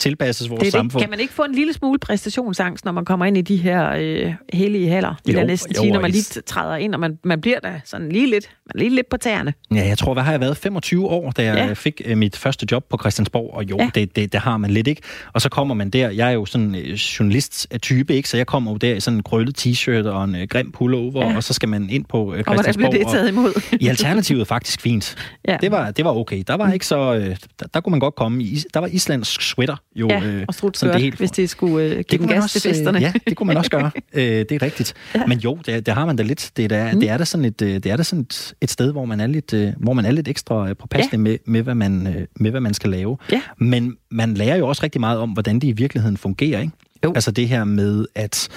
[0.00, 1.02] tilpasses vores det samfund.
[1.02, 3.90] Kan man ikke få en lille smule præstationsangst, når man kommer ind i de her
[3.98, 5.14] øh, hellige haller?
[5.26, 7.80] Det jo, næsten jo, sige, når man lige træder ind, og man, man bliver da
[7.84, 9.54] sådan lige lidt, man lige lidt på tæerne.
[9.74, 10.56] Ja, jeg tror, hvad har jeg været?
[10.56, 11.72] 25 år, da jeg ja.
[11.72, 13.90] fik øh, mit første job på Christiansborg, og jo, ja.
[13.94, 15.02] det, det, det har man lidt, ikke?
[15.32, 18.28] Og så kommer man der, jeg er jo sådan øh, journalist-type, ikke?
[18.28, 21.30] Så jeg kommer jo der i sådan en krøllet t-shirt og en øh, grim pullover,
[21.30, 21.36] ja.
[21.36, 22.58] og så skal man ind på øh, Christiansborg.
[22.58, 23.62] Og hvordan blev det taget imod?
[23.84, 25.16] I alternativet faktisk fint.
[25.48, 25.56] Ja.
[25.60, 26.42] Det, var, det var okay.
[26.46, 27.14] Der var ikke så...
[27.14, 28.62] Øh, der, der kunne man godt komme i...
[28.74, 30.08] Der var islandsk sweater jo...
[30.08, 32.70] Ja, øh, og sådan det helt, hvis det skulle øh, give den gas også, til
[32.70, 32.98] festerne.
[32.98, 33.90] Øh, ja, det kunne man også gøre.
[34.12, 34.94] øh, det er rigtigt.
[35.14, 35.26] Ja.
[35.26, 36.50] Men jo, det, det har man da lidt.
[36.56, 37.00] Det, er, mm.
[37.00, 39.20] det er da sådan et, øh, det er da sådan et, et sted, hvor man
[39.20, 41.22] er lidt, hvor man er lidt ekstra påpasselig ja.
[41.22, 43.16] med, med, hvad man, med, hvad man skal lave.
[43.32, 43.40] Ja.
[43.58, 46.60] Men man lærer jo også rigtig meget om, hvordan det i virkeligheden fungerer.
[46.60, 46.72] Ikke?
[47.04, 47.12] Jo.
[47.14, 48.48] Altså det her med, at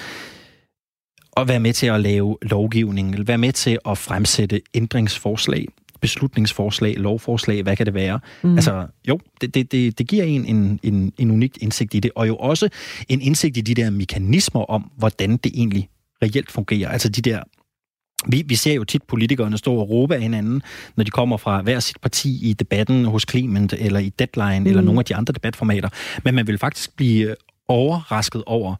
[1.36, 5.66] at være med til at lave lovgivning, eller være med til at fremsætte ændringsforslag
[6.00, 8.20] beslutningsforslag, lovforslag, hvad kan det være?
[8.42, 8.54] Mm.
[8.54, 12.10] Altså, jo, det, det, det, det giver en, en, en, en unik indsigt i det,
[12.14, 12.68] og jo også
[13.08, 15.88] en indsigt i de der mekanismer om, hvordan det egentlig
[16.22, 16.88] reelt fungerer.
[16.88, 17.42] Altså de der
[18.28, 20.62] vi, vi ser jo tit politikerne stå og råbe af hinanden,
[20.96, 24.66] når de kommer fra hver sit parti i debatten hos Clement, eller i Deadline, mm.
[24.66, 25.88] eller nogle af de andre debatformater.
[26.24, 27.34] Men man vil faktisk blive
[27.68, 28.74] overrasket over,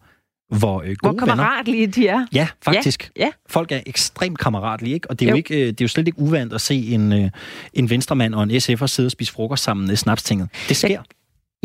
[0.51, 1.93] hvor øh, gode Hvor kammeratlige venner.
[1.93, 2.27] de er.
[2.33, 3.11] Ja, faktisk.
[3.17, 3.31] Ja, ja.
[3.49, 5.11] Folk er ekstremt kammeratlige, ikke?
[5.11, 5.37] Og det er jo, Jo.
[5.37, 7.31] ikke, øh, det er jo slet ikke uvandt at se en, øh,
[7.75, 10.49] en venstremand og en SF'er sidde og spise frokost sammen i snapstinget.
[10.69, 11.03] Det sker.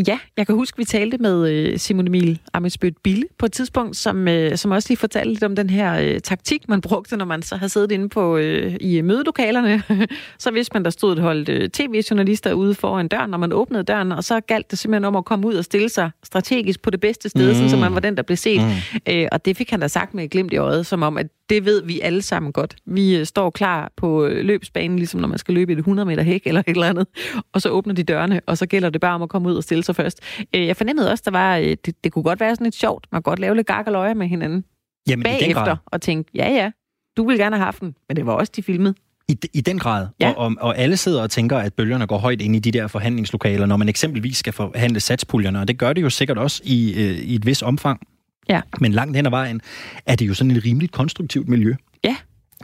[0.08, 3.97] Ja, jeg kan huske, vi talte med øh, Simon Emil Amitsbødt Bille på et tidspunkt,
[3.97, 7.25] som, øh, som også lige fortalte lidt om den her øh, taktik, man brugte, når
[7.25, 9.84] man så havde siddet inde på øh, i mødelokalerne.
[10.39, 13.84] så vidste man, der stod et hold øh, tv-journalister ude foran døren, når man åbnede
[13.84, 16.89] døren, og så galt det simpelthen om at komme ud og stille sig strategisk på
[16.89, 17.53] det bedste sted, mm.
[17.53, 18.62] sådan, så man var den, der blev set.
[18.62, 18.99] Mm.
[19.10, 21.27] Øh, og det fik han da sagt med et glimt i øjet, som om, at
[21.49, 22.75] det ved vi alle sammen godt.
[22.86, 26.23] Vi øh, står klar på øh, løbsbanen, ligesom når man skal løbe et 100 meter
[26.23, 27.08] hæk eller et eller andet,
[27.53, 29.63] og så åbner de dørene, og så gælder det bare om at komme ud og
[29.63, 30.19] stille sig først.
[30.56, 33.08] Øh, jeg fornemmede også, der var, øh, det, det kunne godt være sådan lidt sjovt.
[33.12, 34.63] Man kan godt lave lidt gak og løje med hinanden
[35.10, 36.71] Jamen, bagefter, og tænke, ja ja,
[37.17, 38.93] du vil gerne have haft den, men det var også de filmede.
[39.28, 40.08] I, I den grad.
[40.19, 40.30] Ja.
[40.32, 42.88] Og, og, og alle sidder og tænker, at bølgerne går højt ind i de der
[42.88, 46.93] forhandlingslokaler, når man eksempelvis skal forhandle satspuljerne, og det gør det jo sikkert også i,
[46.93, 48.08] øh, i et vis omfang.
[48.50, 48.62] Ja.
[48.80, 49.62] Men langt hen ad vejen
[50.06, 51.76] er det jo sådan et rimeligt konstruktivt miljø.
[52.04, 52.15] Ja.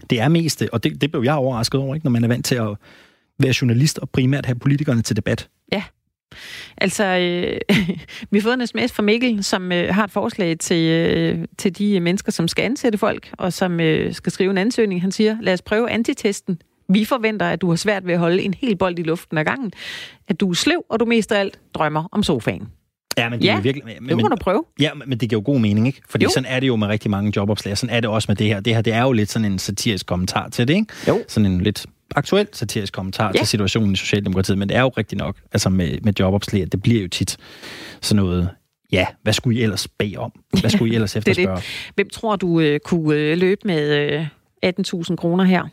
[0.09, 2.45] Det er mest, og det, det blev jeg overrasket over, ikke, når man er vant
[2.45, 2.67] til at
[3.39, 5.49] være journalist og primært have politikerne til debat.
[6.77, 7.57] Altså, øh,
[8.31, 11.77] vi har fået en sms fra Mikkel, som øh, har et forslag til, øh, til
[11.77, 15.01] de mennesker, som skal ansætte folk, og som øh, skal skrive en ansøgning.
[15.01, 16.61] Han siger, lad os prøve antitesten.
[16.89, 19.45] Vi forventer, at du har svært ved at holde en hel bold i luften ad
[19.45, 19.71] gangen.
[20.27, 22.67] At du er sløv, og du mest af alt drømmer om sofaen.
[23.17, 23.83] Ja, men det er Ja, jo virkelig...
[24.01, 24.63] Men, Det må du prøve.
[24.79, 26.01] ja, men det giver jo god mening, ikke?
[26.09, 26.29] Fordi Jo.
[26.33, 27.77] sådan er det jo med rigtig mange jobopslag.
[27.77, 28.59] Sådan er det også med det her.
[28.59, 30.93] Det her, det er jo lidt sådan en satirisk kommentar til det, ikke?
[31.07, 31.23] Jo.
[31.27, 33.37] Sådan en lidt aktuel satirisk kommentar Ja.
[33.39, 34.57] til situationen i Socialdemokratiet.
[34.57, 37.37] Men det er jo rigtigt nok, altså med, med jobopslag, det bliver jo tit
[38.01, 38.49] sådan noget...
[38.91, 40.31] Ja, hvad skulle I ellers bede om?
[40.61, 41.27] Hvad skulle I ellers det.
[41.27, 41.61] efterspørge?
[41.95, 44.27] Hvem tror du øh, kunne øh, løbe med øh,
[44.65, 45.63] 18.000 kroner her?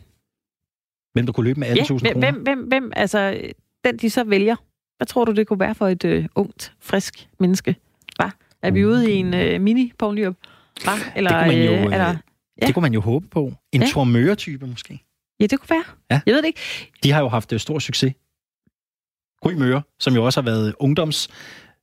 [1.13, 1.99] Hvem der kunne løbe med 18.000 Ja, kroner?
[1.99, 3.37] hvem, hvem, hvem, hvem, altså,
[3.85, 4.55] den de så vælger,
[4.97, 7.75] hvad tror du, det kunne være for et øh, ungt, frisk menneske?
[8.15, 8.29] Hva?
[8.61, 10.35] Er vi ude i en øh, mini Poul Nyrup?
[10.83, 10.91] Hva?
[11.15, 12.15] Eller, Det kunne man jo, øh, øh,
[12.61, 12.65] Ja.
[12.67, 13.53] Det kunne man jo håbe på.
[13.71, 13.87] En Ja.
[13.87, 14.99] Thor Møre-type måske.
[15.39, 15.83] Ja, det kunne være.
[16.11, 16.21] Ja.
[16.25, 16.59] Jeg ved det ikke.
[17.03, 18.13] De har jo haft øh, stor succes.
[19.41, 21.29] Gry Møre, som jo også har været ungdoms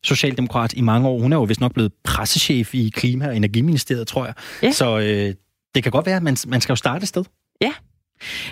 [0.05, 1.19] socialdemokrat i mange år.
[1.19, 4.35] Hun er jo vist nok blevet pressechef i Klima- og Energiministeriet, tror jeg.
[4.63, 4.71] Ja.
[4.73, 5.35] Så øh,
[5.75, 7.25] det kan godt være, at man, man skal jo starte et sted.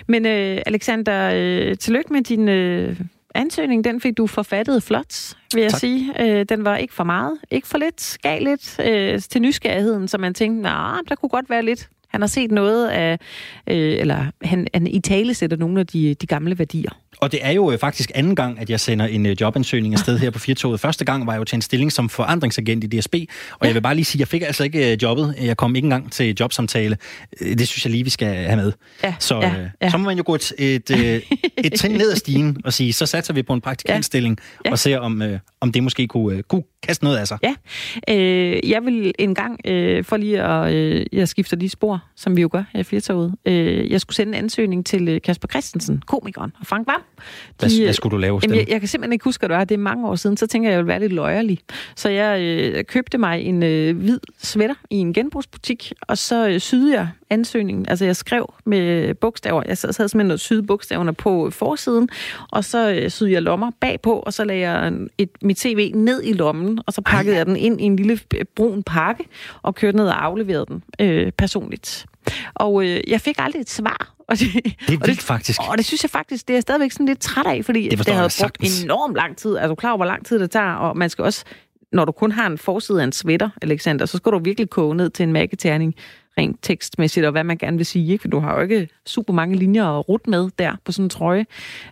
[0.07, 2.99] Men øh, Alexander, øh, tillykke med din øh,
[3.35, 3.83] ansøgning.
[3.83, 5.79] Den fik du forfattet flot, vil jeg Tak.
[5.79, 6.13] sige.
[6.21, 10.17] Øh, den var ikke for meget, ikke for lidt, gav lidt øh, til nysgerrigheden, så
[10.17, 11.89] man tænkte, nej, der kunne godt være lidt.
[12.15, 13.19] Han har set noget af,
[13.69, 16.89] øh, eller han, han i tale sætter nogle af de, de gamle værdier.
[17.17, 20.19] Og det er jo øh, faktisk anden gang, at jeg sender en øh, jobansøgning afsted
[20.19, 20.79] her på Firtoget.
[20.79, 23.19] Første gang var jeg jo til en stilling som forandringsagent i DSB, og
[23.61, 23.67] Ja.
[23.67, 25.35] jeg vil bare lige sige, at jeg fik altså ikke øh, jobbet.
[25.41, 26.97] Jeg kom ikke engang til jobsamtale.
[27.39, 28.71] Det synes jeg lige, vi skal have med.
[29.03, 29.89] Ja, Så, ja, ja.
[29.89, 30.91] så må man jo gå et, et,
[31.57, 34.71] et trin ned ad stigen og sige, så satser vi på en praktikantstilling Ja.
[34.71, 35.21] og ser, om,
[35.61, 37.37] om det måske kunne, kunne kaste noget af sig.
[37.43, 37.53] Ja.
[38.09, 42.37] Øh, jeg vil en gang, øh, for lige at øh, jeg skifter de spor, som
[42.37, 45.47] vi jo gør her i Firtoget, øh, jeg skulle sende en ansøgning til øh, Kasper
[45.47, 47.01] Christensen, komikeren, og Frank Vam.
[47.59, 49.49] Hvad, De, øh, hvad skulle du lave Jamen, jeg, jeg kan simpelthen ikke huske, hvad
[49.49, 49.63] det var.
[49.63, 50.37] Det er mange år siden.
[50.37, 51.59] Så tænker jeg, jeg vil være lidt løjerlig.
[51.95, 56.59] Så jeg øh, købte mig en øh, hvid sweater i en genbrugsbutik, og så øh,
[56.59, 57.89] syede jeg ansøgningen.
[57.89, 59.63] Altså, jeg skrev med bogstaver.
[59.67, 62.09] Jeg sad, sad simpelthen og syede bogstaverne på forsiden,
[62.51, 66.23] og så øh, syede jeg lommer bagpå, og så lagde jeg et, mit CV ned
[66.23, 69.23] i lommen, og så pakkede jeg den ind i en lille øh, brun pakke,
[69.61, 71.94] og kørte ned og afleverede den øh, personligt.
[72.55, 74.11] Og øh, jeg fik aldrig et svar.
[74.29, 75.59] Og det, Det er og vildt faktisk.
[75.69, 77.91] og det synes jeg faktisk, det er jeg stadigvæk sådan lidt træt af, fordi Det
[77.97, 78.83] det, det havde brugt sagtens.
[78.83, 79.55] enormt lang tid.
[79.55, 80.73] Er du klar over, hvor lang tid det tager?
[80.73, 81.43] Og man skal også,
[81.91, 84.95] når du kun har en forside af en sweater, Alexander, så skal du virkelig koge
[84.95, 85.95] ned til en mærketerning
[86.37, 88.21] rent tekstmæssigt, og hvad man gerne vil sige, ikke?
[88.21, 91.09] for du har jo ikke super mange linjer at rute med der på sådan en
[91.09, 91.45] trøje.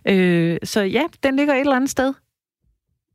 [0.08, 2.12] Øh, så ja, den ligger et eller andet sted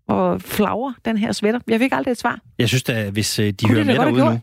[0.08, 1.60] og flagrer, den her sweater.
[1.68, 2.40] Jeg fik aldrig et svar.
[2.60, 4.40] Jeg synes da, hvis øh, de Kunne hører de da med derude nu?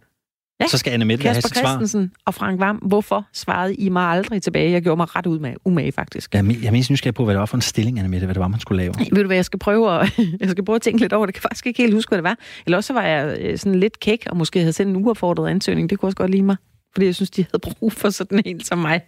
[0.61, 0.67] Ja.
[0.67, 1.69] så skal Anne Mette have Kasper sit svar.
[1.69, 4.71] Christensen og Frank Vam, hvorfor svarede I mig aldrig tilbage?
[4.71, 6.35] Jeg gjorde mig ret umage, umage faktisk.
[6.35, 8.35] Jeg jeg er mest nysgerrig på, hvad det var for en stilling, Anne Mette, hvad
[8.35, 8.95] det var, man skulle lave.
[9.13, 11.31] Ved du hvad, jeg skal prøve at, jeg skal prøve at tænke lidt over det.
[11.31, 12.37] Jeg kan faktisk ikke helt huske, hvad det var.
[12.67, 15.91] Eller også var jeg øh, sådan lidt kæk, og måske havde sendt en uaffordret ansøgning.
[15.91, 16.57] Det kunne også godt lide mig.
[16.97, 19.01] Fordi jeg synes, de havde brug for sådan en som mig.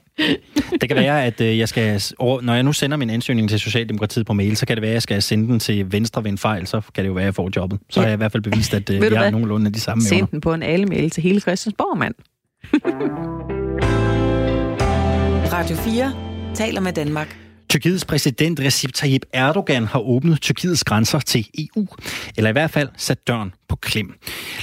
[0.81, 4.27] Det kan være, at øh, jeg skal, når jeg nu sender min ansøgning til Socialdemokratiet
[4.27, 6.39] på mail, så kan det være, at jeg skal sende den til Venstre ved en
[6.39, 7.79] fejl, så kan det jo være, at jeg får jobbet.
[7.91, 8.05] Så Ja.
[8.05, 9.31] har jeg i hvert fald bevist, at øh, jeg har hvad?
[9.31, 10.09] nogenlunde de samme evner.
[10.19, 12.15] Send den på en alle-mail til hele Christiansborg, mand.
[15.53, 16.13] Radio 4
[16.55, 17.37] taler med Danmark.
[17.69, 21.87] Tyrkiets præsident Recep Tayyip Erdogan har åbnet Tyrkiets grænser til EU,
[22.37, 24.15] eller i hvert fald sat døren på klem.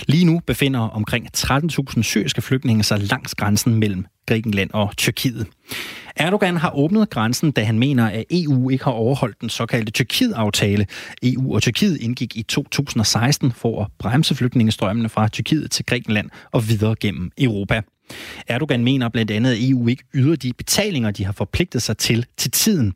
[0.07, 5.47] Lige nu befinder omkring 13.000 syriske flygtninge sig langs grænsen mellem Grækenland og Tyrkiet.
[6.15, 10.85] Erdogan har åbnet grænsen, da han mener, at EU ikke har overholdt den såkaldte Tyrkiet-aftale.
[11.23, 16.69] EU og Tyrkiet indgik i 2016 for at bremse flygtningestrømmene fra Tyrkiet til Grækenland og
[16.69, 17.81] videre gennem Europa.
[18.47, 22.25] Erdogan mener blandt andet, at EU ikke yder de betalinger, de har forpligtet sig til
[22.37, 22.93] til tiden.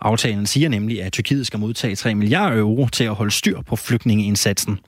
[0.00, 3.76] Aftalen siger nemlig, at Tyrkiet skal modtage 3 milliarder euro til at holde styr på
[3.76, 4.78] flygtningeindsatsen.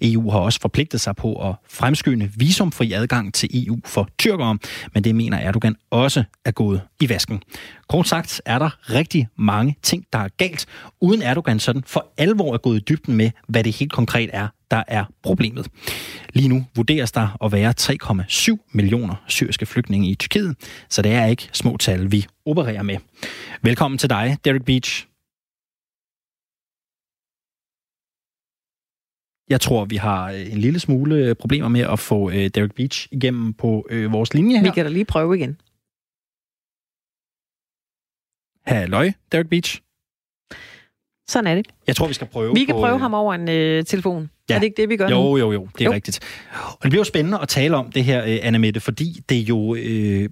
[0.00, 4.58] EU har også forpligtet sig på at fremskynde visumfri adgang til EU for tyrkere,
[4.94, 7.42] men det mener Erdogan også er gået i vasken.
[7.88, 10.66] Kort sagt er der rigtig mange ting, der er galt,
[11.00, 14.48] uden Erdogan sådan for alvor er gået i dybden med, hvad det helt konkret er,
[14.70, 15.68] der er problemet.
[16.34, 20.56] Lige nu vurderes der at være 3,7 millioner syriske flygtninge i Tyrkiet,
[20.88, 22.96] så det er ikke små tal, vi opererer med.
[23.62, 25.06] Velkommen til dig, Derek Beach.
[29.48, 32.74] Jeg tror, vi har øh, en lille smule øh, problemer med at få øh, Derek
[32.74, 34.62] Beach igennem på vores linje her.
[34.62, 35.60] Vi kan da lige prøve igen.
[38.66, 39.80] Halløj, Derek Beach.
[41.28, 41.66] Sådan er det.
[41.86, 44.30] Jeg tror, vi skal prøve Vi kan på, prøve ham over en øh, telefon.
[44.48, 44.54] Ja.
[44.54, 45.38] Er det ikke det, vi gør jo, nu?
[45.38, 45.92] Jo, jo, det er jo.
[45.92, 46.20] rigtigt.
[46.52, 49.36] Og det bliver jo spændende at tale om det her, øh, Anna Mette, fordi det
[49.36, 50.28] jo øh,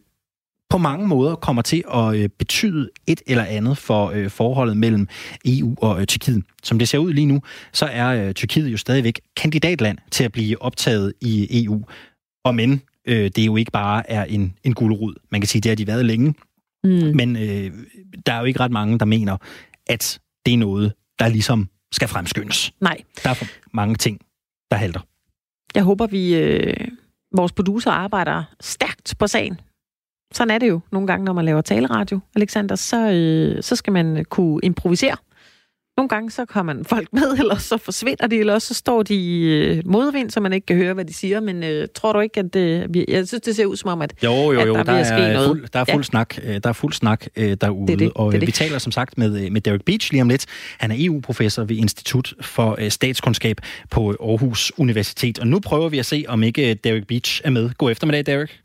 [0.70, 5.08] på mange måder kommer til at øh, betyde et eller andet for øh, forholdet mellem
[5.44, 6.42] EU og øh, Tyrkiet.
[6.62, 7.40] Som det ser ud lige nu,
[7.72, 11.84] så er øh, Tyrkiet jo stadigvæk kandidatland til at blive optaget i EU.
[12.44, 15.14] Og men øh, det jo ikke bare er en, en gulerod.
[15.30, 16.34] Man kan sige, det har de været længe.
[16.84, 16.90] Mm.
[16.90, 17.72] Men øh,
[18.26, 19.36] der er jo ikke ret mange, der mener,
[19.86, 22.72] at det er noget, der ligesom skal fremskyndes.
[22.80, 22.96] Nej.
[23.24, 24.20] Der er for mange ting,
[24.70, 25.00] der halter.
[25.74, 26.88] Jeg håber, vi øh,
[27.36, 29.60] vores producer arbejder stærkt på sagen.
[30.32, 32.74] Sådan er det jo nogle gange, når man laver taleradio, Alexander.
[32.74, 35.16] Så, øh, så skal man kunne improvisere.
[35.96, 39.14] Nogle gange så kommer man folk med, eller så forsvinder de, eller så står de
[39.14, 41.40] i øh, modvind, så man ikke kan høre, hvad de siger.
[41.40, 44.02] Men øh, tror du ikke, at det, vi, jeg synes, det ser ud som om,
[44.02, 45.48] at, jo, jo, jo, at der, der er, ske noget.
[45.48, 46.02] Fuld, der er fuld ja.
[46.02, 47.86] snak, øh, der er fuld snak øh, derude.
[47.86, 48.46] Det er det, og det er det.
[48.46, 50.46] vi taler som sagt med, med Derek Beach lige om lidt.
[50.78, 53.56] Han er EU-professor ved Institut for Statskundskab
[53.90, 55.38] på Aarhus Universitet.
[55.38, 57.70] Og nu prøver vi at se, om ikke Derek Beach er med.
[57.78, 58.60] God eftermiddag, Derek.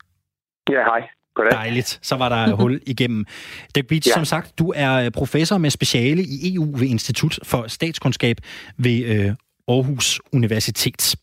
[0.70, 1.19] Ja, hej.
[1.34, 1.52] Goddag.
[1.52, 1.98] Dejligt.
[2.02, 3.26] Så var der hul igennem.
[3.74, 4.14] Dirk Beach, ja.
[4.14, 8.36] som sagt, du er professor med speciale i EU ved Institut for Statskundskab
[8.76, 9.34] ved øh,
[9.68, 11.16] Aarhus Universitet.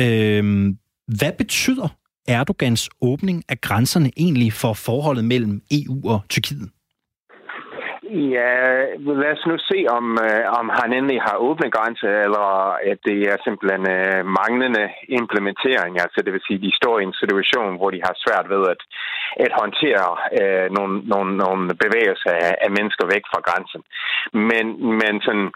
[0.00, 0.74] Øh,
[1.18, 1.88] hvad betyder
[2.28, 6.70] Erdogans åbning af grænserne egentlig for forholdet mellem EU og Tyrkiet?
[8.10, 12.48] Ja, øh, lad os nu se, om, øh, om han endelig har åbne grænser, eller
[12.68, 14.84] øh, at det er simpelthen øh, manglende
[15.20, 15.92] implementering.
[16.04, 18.62] Altså det vil sige, at de står i en situation, hvor de har svært ved
[18.74, 18.80] at,
[19.44, 20.08] at håndtere
[20.40, 23.82] øh, nogle, nogle, nogle bevægelser af, af mennesker væk fra grænsen.
[24.50, 24.66] Men,
[25.00, 25.50] men sådan,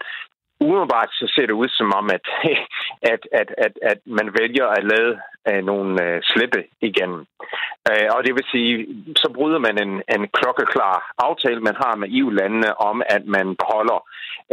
[0.63, 2.25] umiddelbart så ser det ud som om, at,
[3.13, 5.13] at, at, at, at man vælger at lade
[5.49, 7.11] uh, nogle uh, slippe igen.
[7.89, 8.75] Uh, og det vil sige,
[9.21, 13.99] så bryder man en, en klokkeklar aftale, man har med EU-landene om, at man beholder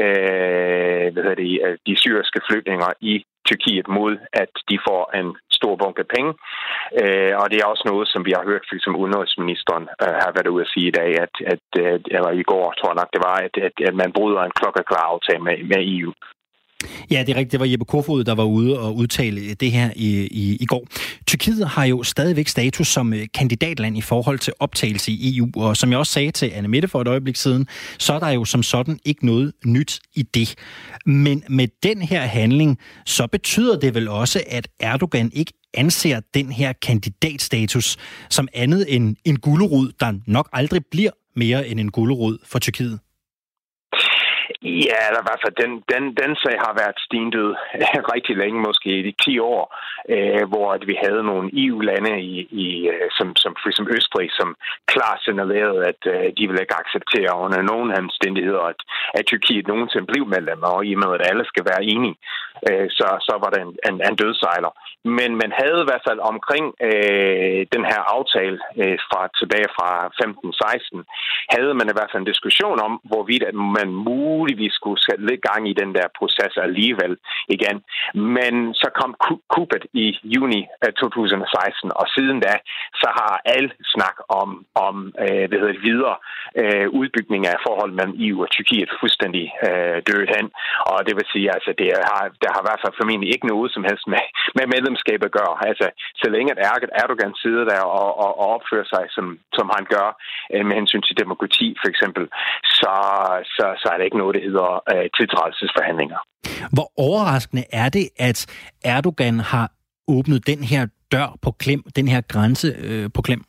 [0.03, 6.05] uh, hvad det, de syriske flygtninger i Tyrkiet mod, at de får en stor bunke
[6.15, 6.33] penge.
[7.03, 10.53] Øh, og det er også noget, som vi har hørt, som udenrigsministeren øh, har været
[10.55, 13.23] ude at sige i dag, at, at, at eller i går, tror jeg nok, det
[13.29, 16.13] var, at, at, at man bryder en klokkeklar aftale med, med EU.
[17.11, 17.53] Ja, det er rigtigt.
[17.53, 20.87] Det var Jeppe Kofod, der var ude og udtale det her i, i, i går.
[21.27, 25.77] Tyrkiet har jo stadigvæk status som øh, kandidatland i forhold til optagelse i EU, og
[25.77, 27.67] som jeg også sagde til Anne Mette for et øjeblik siden,
[27.99, 30.55] så er der jo som sådan ikke noget nyt i det.
[31.07, 36.53] Men med den her handling, så betyder det vel også, at Erdogan ikke anser den
[36.53, 37.97] her kandidatstatus
[38.31, 42.99] som andet end en gulerod, der nok aldrig bliver mere end en gulerod for Tyrkiet.
[44.62, 47.51] Ja, eller i hvert fald den, den, den sag har været stendød
[48.14, 49.64] rigtig længe, måske i de 10 år,
[50.14, 54.29] øh, hvor at vi havde nogle EU-lande, i, i, øh, som, som for eksempel Østrig,
[54.33, 58.81] som klart signalerede, at øh, de ville ikke acceptere under nogen omstændigheder, at,
[59.14, 62.16] at Tyrkiet nogensinde blev medlem, og i og med, at alle skal være enige,
[62.68, 64.73] øh, så, så var det en, en, en dødsejler.
[65.05, 69.88] Men man havde i hvert fald omkring øh, den her aftale øh, fra tilbage fra
[70.23, 73.88] 15-16, havde man i hvert fald en diskussion om, hvorvidt at man
[74.49, 77.13] muligvis skulle sætte lidt gang i den der proces alligevel
[77.57, 77.77] igen.
[78.35, 79.11] Men så kom
[79.55, 82.55] kuppet i juni øh, 2016, og siden da,
[83.01, 84.49] så har al snak om,
[84.87, 86.17] om øh, hvad hedder det, videre
[86.61, 90.47] øh, udbygning af forholdet mellem EU og Tyrkiet fuldstændig øh, dødt hen.
[90.91, 93.69] Og det vil sige, altså, det har, der har i hvert fald formentlig ikke noget
[93.75, 94.25] som helst med,
[94.59, 95.55] med medlemskab at gøre.
[95.71, 95.87] Altså,
[96.23, 96.61] så længe at
[97.03, 99.27] Erdogan sidder der og, og, og opfører sig, som,
[99.59, 100.09] som han gør
[100.55, 102.25] øh, med hensyn til demokrati for eksempel,
[102.81, 102.95] så,
[103.57, 106.19] så, så er der ikke noget, der hedder øh, tiltrædelsesforhandlinger.
[106.77, 108.38] Hvor overraskende er det, at
[108.85, 109.67] Erdogan har
[110.09, 113.43] åbnet den her dør på klem, den her grænse øh, på klem?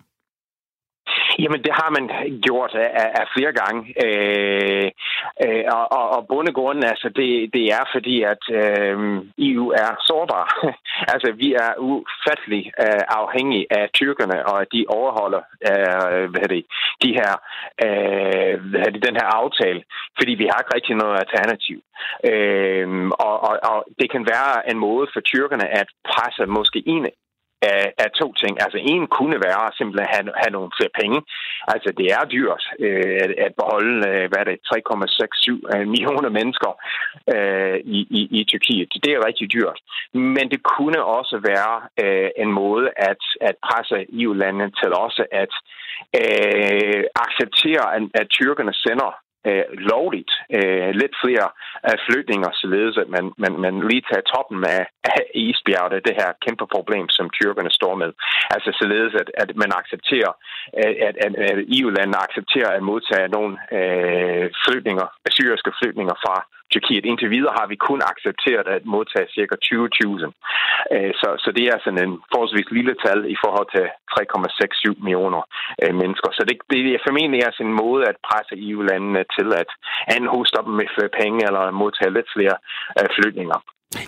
[1.44, 2.06] Jamen, det har man
[2.48, 3.82] gjort af, af flere gange.
[4.06, 4.90] Øh,
[5.46, 8.98] øh, og, og, og bundegrunden, altså, det, det er fordi, at øh,
[9.50, 10.46] EU er sårbar.
[11.14, 16.66] altså, vi er ufattelig øh, afhængige af tyrkerne, og at de overholder øh, hvad det,
[17.04, 17.32] de her,
[17.86, 19.82] øh, hvad det, den her aftale,
[20.18, 21.78] fordi vi har ikke rigtig noget alternativ.
[22.30, 22.88] Øh,
[23.26, 27.06] og, og, og det kan være en måde for tyrkerne at presse måske en
[27.62, 28.54] af, af to ting.
[28.64, 31.20] Altså en kunne være simpelthen at have, have nogle flere penge.
[31.74, 36.30] Altså det er dyrt øh, at, at beholde, øh, hvad er det, 3,67 øh, millioner
[36.40, 36.72] mennesker
[37.34, 38.90] øh, i, i, i Tyrkiet.
[39.04, 39.80] Det er rigtig dyrt.
[40.14, 45.52] Men det kunne også være øh, en måde at, at presse EU-landene til også at
[46.22, 49.12] øh, acceptere, at, at tyrkerne sender
[49.50, 51.48] øh, lovligt øh, lidt flere
[51.88, 54.84] øh, flytninger, således at man, man, man lige tager toppen af,
[55.16, 58.12] af isbjerget, det her kæmpe problem, som tyrkerne står med.
[58.56, 60.32] Altså således, at, at man accepterer,
[61.08, 65.08] at, at, at EU-landene accepterer at modtage nogle øh, flytninger,
[65.38, 66.36] syriske flytninger fra
[66.74, 67.06] Tyrkiet.
[67.06, 69.56] Indtil videre har vi kun accepteret at modtage ca.
[69.68, 70.32] 20.000.
[70.94, 75.42] Øh, så, så det er sådan en forholdsvis lille tal i forhold til 3,67 millioner
[75.84, 76.30] øh, mennesker.
[76.38, 79.70] Så det, det er formentlig er en måde at presse EU-landene til at
[80.18, 82.56] anhoste dem med flere penge eller modtage lidt flere
[83.00, 83.60] øh, flytninger.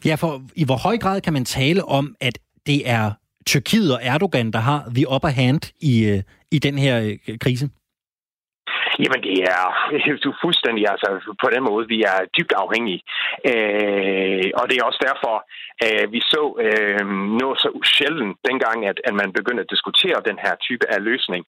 [0.10, 2.36] Ja, for i hvor høj grad kan man tale om, at
[2.70, 3.06] det er
[3.46, 6.22] Tyrkiet og Erdogan, der har the upper hand i,
[6.52, 7.70] i den her krise?
[9.02, 9.64] Jamen, det er,
[10.26, 11.10] du fuldstændig, altså
[11.44, 13.02] på den måde, vi er dybt afhængige.
[13.52, 15.36] Øh, og det er også derfor,
[15.90, 17.04] at vi så øh,
[17.42, 21.46] noget så sjældent dengang, at, at man begyndte at diskutere den her type af løsning.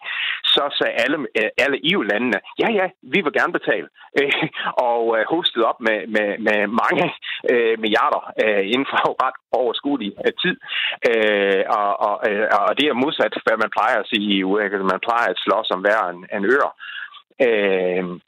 [0.54, 3.88] Så sagde alle, øh, alle EU-landene, ja ja, vi vil gerne betale.
[4.20, 4.48] Øh,
[4.90, 7.06] og øh, hostet op med, med, med mange
[7.52, 10.56] øh, milliarder øh, inden for ret overskuelig øh, tid.
[11.10, 14.52] Øh, og, og, øh, og det er modsat, hvad man plejer at sige i EU.
[14.94, 16.72] Man plejer at slås om hver en, en øre.
[17.42, 18.20] Øh,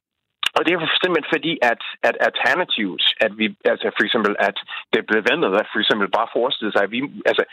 [0.56, 4.58] og det er simpelthen fordi, at, at alternativet, at vi, altså for eksempel, at
[4.94, 7.44] det blev vendt, at for eksempel bare forestille sig, at vi, altså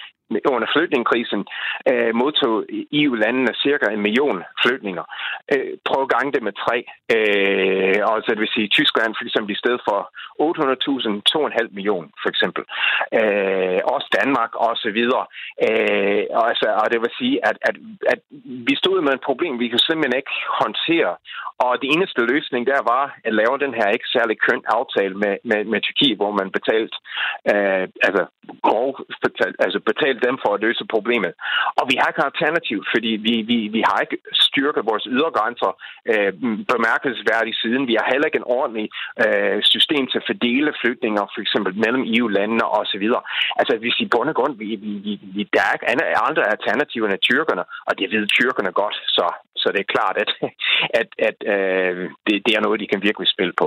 [0.54, 1.42] under flygtningekrisen
[1.90, 2.56] øh, modtog
[3.00, 5.04] EU-landene cirka en million flygtninger.
[5.52, 6.76] Øh, prøv at gange det med tre.
[7.14, 9.98] Øh, og så det vil sige, Tyskland for eksempel i stedet for
[10.40, 12.62] 800.000, 2,5 millioner for eksempel.
[13.18, 15.24] Øh, også Danmark og så videre.
[15.66, 17.76] Øh, og, altså, og det vil sige, at, at,
[18.12, 18.20] at
[18.68, 21.12] vi stod med et problem, vi kunne simpelthen ikke håndtere.
[21.64, 22.91] Og det eneste løsning der var
[23.28, 26.94] at lave den her ikke særlig køn aftale med, med, med Tyrkiet, hvor man betalt,
[27.52, 28.22] øh, altså,
[28.66, 28.88] grov,
[29.26, 31.33] betalt, altså betalt dem for at løse problemet.
[31.78, 35.70] Og vi har ikke alternativ, fordi vi, vi, vi har ikke styrket vores ydergrænser
[36.12, 36.33] øh,
[36.72, 37.83] bemærkelsesværdigt siden.
[37.90, 38.87] Vi har heller ikke en ordentlig
[39.24, 43.07] øh, system til at fordele flygtninger, for eksempel mellem EU-landene osv.
[43.61, 45.90] Altså, hvis i bund og grund, vi, vi, vi, der er ikke
[46.28, 49.26] andre alternativer end tyrkerne, og det ved tyrkerne godt, så,
[49.62, 50.31] så det er klart, at,
[51.01, 53.66] at, at øh, det, det er noget, de kan virkelig spille på.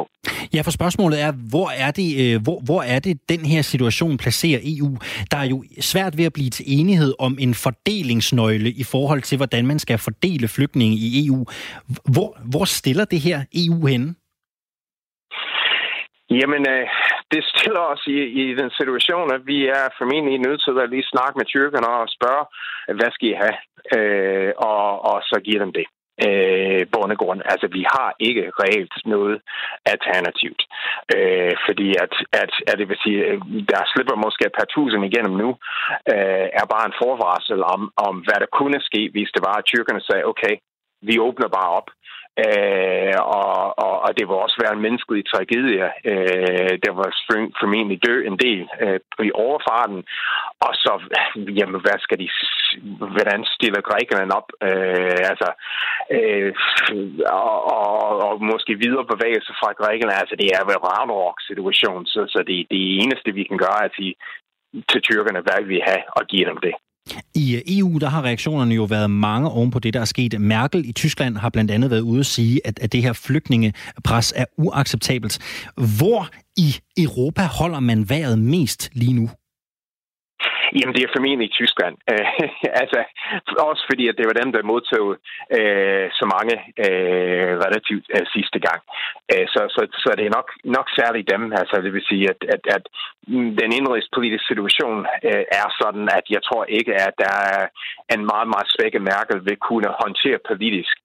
[0.53, 4.17] Ja, for spørgsmålet er, hvor er det, øh, hvor, hvor er det den her situation
[4.17, 4.91] placerer EU?
[5.31, 9.37] Der er jo svært ved at blive til enighed om en fordelingsnøgle i forhold til,
[9.37, 11.39] hvordan man skal fordele flygtninge i EU.
[12.13, 14.15] Hvor, hvor stiller det her EU henne?
[16.29, 16.87] Jamen, øh,
[17.31, 21.11] det stiller os i, i den situation, at vi er formentlig nødt til at lige
[21.13, 22.43] snakke med tyrkerne og spørge,
[22.97, 23.57] hvad skal I have?
[23.97, 25.85] Øh, og, og så giver dem det
[26.23, 27.41] øh, grund.
[27.45, 29.41] Altså, vi har ikke reelt noget
[29.93, 30.61] alternativt.
[31.15, 33.39] Øh, fordi at, at, at det vil sige, øh,
[33.71, 35.49] der slipper måske et par tusind igennem nu,
[36.13, 39.65] øh, er bare en forvarsel om, om, hvad der kunne ske, hvis det var, at
[39.65, 40.55] tyrkerne sagde, okay,
[41.07, 41.87] vi åbner bare op.
[42.43, 45.85] Øh, og, og, og det vil også være en menneskelig tragedie.
[46.11, 47.09] Øh, der var
[47.61, 49.99] formentlig dø en del øh, i overfarten.
[50.65, 50.93] Og så,
[51.59, 52.29] jamen, hvad skal de,
[53.15, 54.49] hvordan stiller grækerne op?
[54.67, 55.49] Øh, altså,
[56.15, 56.51] øh,
[57.41, 60.19] og, og, og, måske videre bevægelse fra grækerne.
[60.21, 63.97] Altså, det er vel Ragnarok-situation, så, så det, det eneste, vi kan gøre, er at
[63.97, 64.15] sige
[64.89, 66.75] til tyrkerne, hvad vi vil have, og give dem det.
[67.35, 70.41] I øh, EU der har reaktionerne jo været mange oven på det, der er sket.
[70.41, 74.33] Merkel i Tyskland har blandt andet været ude at sige, at, at det her flygtningepres
[74.35, 75.39] er uacceptabelt.
[75.97, 79.29] Hvor i Europa holder man vejret mest lige nu?
[80.77, 81.95] Jamen, det er formentlig i Tyskland.
[82.11, 82.25] Øh,
[82.81, 82.99] altså,
[83.69, 85.07] også fordi, at det var dem, der modtog
[85.57, 86.55] øh, så mange
[86.85, 88.79] øh, relativt øh, sidste gang.
[89.31, 90.47] Øh, så, så, så det er nok,
[90.77, 91.43] nok særligt dem.
[91.61, 92.83] Altså, det vil sige, at, at, at
[93.61, 94.99] den indrigspolitiske situation
[95.29, 97.61] øh, er sådan, at jeg tror ikke, at der er
[98.13, 100.95] en meget, meget svækket Merkel vil kunne håndtere politisk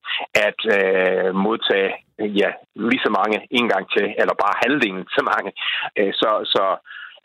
[0.46, 1.92] at øh, modtage
[2.40, 5.50] ja, lige så mange en gang til, eller bare halvdelen så mange.
[5.98, 6.64] Øh, så, så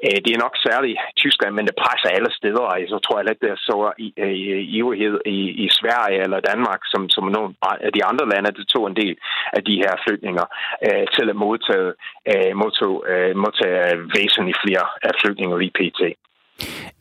[0.05, 2.65] Øh, det er nok særligt Tyskland, men det presser alle steder.
[2.71, 3.77] Og så tror jeg lidt, det er så
[4.23, 4.35] øh,
[4.77, 7.49] ivrighed i, i Sverige eller Danmark, som, som nogle
[7.87, 9.15] af de andre lande, det tog en del
[9.57, 10.45] af de her flygtninger
[10.85, 11.91] øh, til at modtage,
[12.31, 16.01] øh, modtage, øh, modtage væsentligt flere af flygtninger lige pt.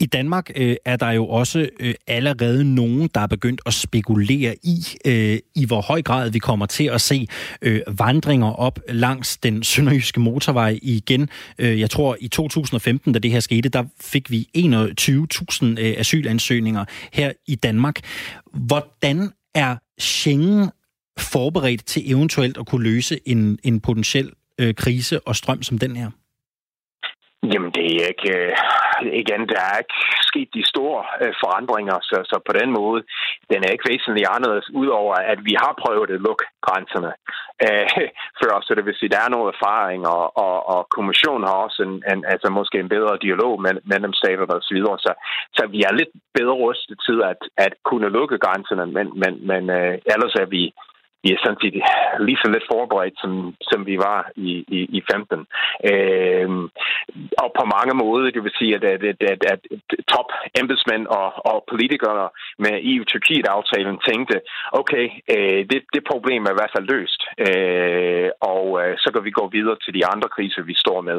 [0.01, 4.57] I Danmark øh, er der jo også øh, allerede nogen, der er begyndt at spekulere
[4.63, 7.29] i, øh, i hvor høj grad vi kommer til at se
[7.63, 11.29] øh, vandringer op langs den sønderjyske motorvej igen.
[11.59, 16.85] Øh, jeg tror, i 2015, da det her skete, der fik vi 21.000 øh, asylansøgninger
[17.13, 18.01] her i Danmark.
[18.53, 20.71] Hvordan er Schengen
[21.19, 25.97] forberedt til eventuelt at kunne løse en, en potentiel øh, krise og strøm som den
[25.97, 26.11] her?
[27.53, 28.31] Jamen, det er ikke...
[28.39, 28.53] Øh,
[29.23, 29.99] igen, der er ikke
[30.31, 33.01] sket de store øh, forandringer, så, så på den måde,
[33.51, 37.13] den er ikke væsentligt anderledes, udover at vi har prøvet at lukke grænserne.
[37.67, 37.87] Øh,
[38.41, 41.81] før, så det vil sige, der er noget erfaring, og, og, og kommissionen har også
[41.89, 45.13] en, en, altså måske en bedre dialog med, mellem staterne og så videre, så,
[45.57, 49.63] så vi er lidt bedre rustet til at, at kunne lukke grænserne, men, men, men
[49.79, 50.63] øh, ellers er vi
[51.25, 51.77] vi er sådan set
[52.27, 53.33] lige så lidt forberedt, som,
[53.71, 55.47] som vi var i, i, i 15.
[55.91, 56.49] Øh,
[57.43, 59.61] og på mange måder, det vil sige, at, at, at, at, at
[60.15, 60.29] top
[60.61, 62.29] embedsmænd og, og politikere
[62.65, 64.37] med EU-Tyrkiet-aftalen tænkte,
[64.81, 69.25] okay, øh, det, det problem er i hvert fald løst, øh, og øh, så kan
[69.25, 71.19] vi gå videre til de andre kriser, vi står med.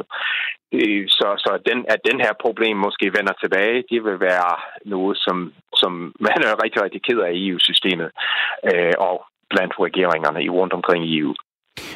[0.72, 4.52] Øh, så, så den, at den her problem måske vender tilbage, det vil være
[4.84, 5.36] noget, som,
[5.80, 8.10] som man er rigtig, rigtig ked af i EU-systemet.
[8.70, 9.16] Øh, og
[9.50, 11.34] blandt regeringerne i rundt omkring i EU.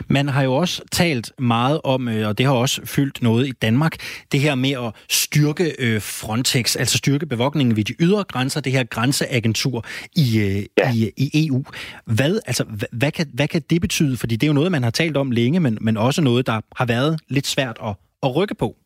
[0.08, 3.52] Man har jo også talt meget om, øh, og det har også fyldt noget i
[3.52, 3.96] Danmark,
[4.32, 8.72] det her med at styrke øh, Frontex, altså styrke bevogtningen ved de ydre grænser, det
[8.72, 9.84] her grænseagentur
[10.16, 10.92] i, øh, ja.
[10.94, 11.64] i, i EU.
[12.04, 14.16] Hvad, altså, hvad, kan, hvad kan det betyde?
[14.16, 16.60] Fordi det er jo noget, man har talt om længe, men, men også noget, der
[16.76, 18.76] har været lidt svært at, at rykke på.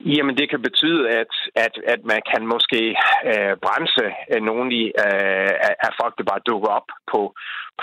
[0.00, 2.96] Jamen, det kan betyde, at, at, at man kan måske
[3.30, 4.74] øh, bremse øh, nogle
[5.06, 5.50] øh,
[5.86, 7.34] af folk, der bare dukker op på,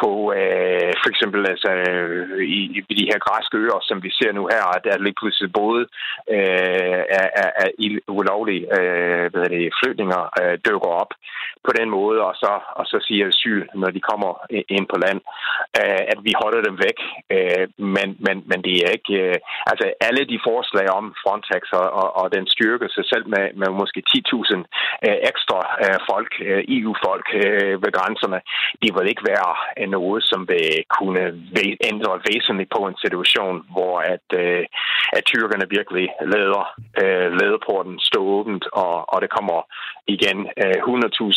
[0.01, 4.31] på øh, for eksempel altså, øh, i, i de her græske øer, som vi ser
[4.31, 5.81] nu her, at der lige pludselig både
[6.35, 7.69] øh, er, er, er
[8.07, 11.11] ulovlige øh, hvad det, flytninger øh, dukker op
[11.65, 14.31] på den måde, og så, og så siger asyl, når de kommer
[14.77, 15.19] ind på land,
[15.79, 16.99] øh, at vi holder dem væk.
[17.35, 17.65] Øh,
[17.95, 19.13] men, men, men det er ikke...
[19.23, 19.37] Øh,
[19.71, 23.69] altså, alle de forslag om Frontex og, og, og den styrker sig selv med, med
[23.81, 24.57] måske 10.000
[25.07, 28.39] øh, ekstra øh, folk, øh, EU-folk øh, ved grænserne,
[28.81, 29.49] de vil ikke være
[29.87, 31.23] noget, som vil kunne
[31.91, 34.65] ændre væsentligt på en situation, hvor at, øh,
[35.17, 36.63] at tyrkerne virkelig lader,
[37.01, 37.59] øh, lader
[37.99, 39.59] stå åbent, og, og det kommer
[40.07, 40.77] igen øh,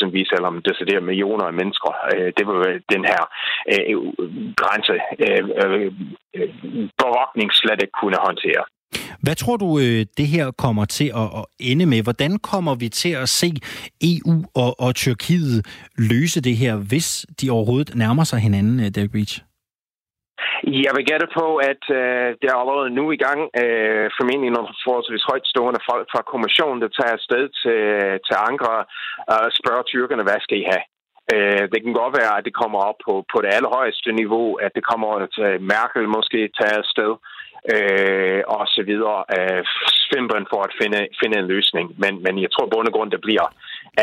[0.07, 1.93] 100.000 vis, eller om det er millioner af mennesker.
[2.13, 3.23] Øh, det vil den her
[3.73, 3.97] øh,
[4.63, 4.95] grænse
[5.25, 5.93] øh, øh,
[6.37, 6.51] øh,
[6.99, 8.65] bevogtning slet ikke kunne håndtere.
[9.25, 12.03] Hvad tror du, øh, det her kommer til at ende med?
[12.03, 13.51] Hvordan kommer vi til at se
[14.13, 15.59] EU og, og Tyrkiet
[16.11, 19.35] løse det her, hvis de overhovedet nærmer sig hinanden, øh, Derek Beach?
[20.85, 23.41] Jeg vil gætte på, at øh, det er allerede nu i gang.
[23.63, 27.83] Øh, formentlig nogle forholdsvis højtstående folk fra kommissionen, der tager afsted til,
[28.27, 28.81] til Ankara
[29.35, 30.85] og spørger tyrkerne, hvad skal I have?
[31.35, 34.73] Øh, det kan godt være, at det kommer op på, på det allerhøjeste niveau, at
[34.77, 37.36] det kommer til Merkel måske tager afsted øh,
[38.55, 39.63] og så videre, øh,
[40.13, 41.87] simpelthen for at finde, finde en løsning.
[42.03, 43.47] Men, men jeg tror, bund og grund, det bliver,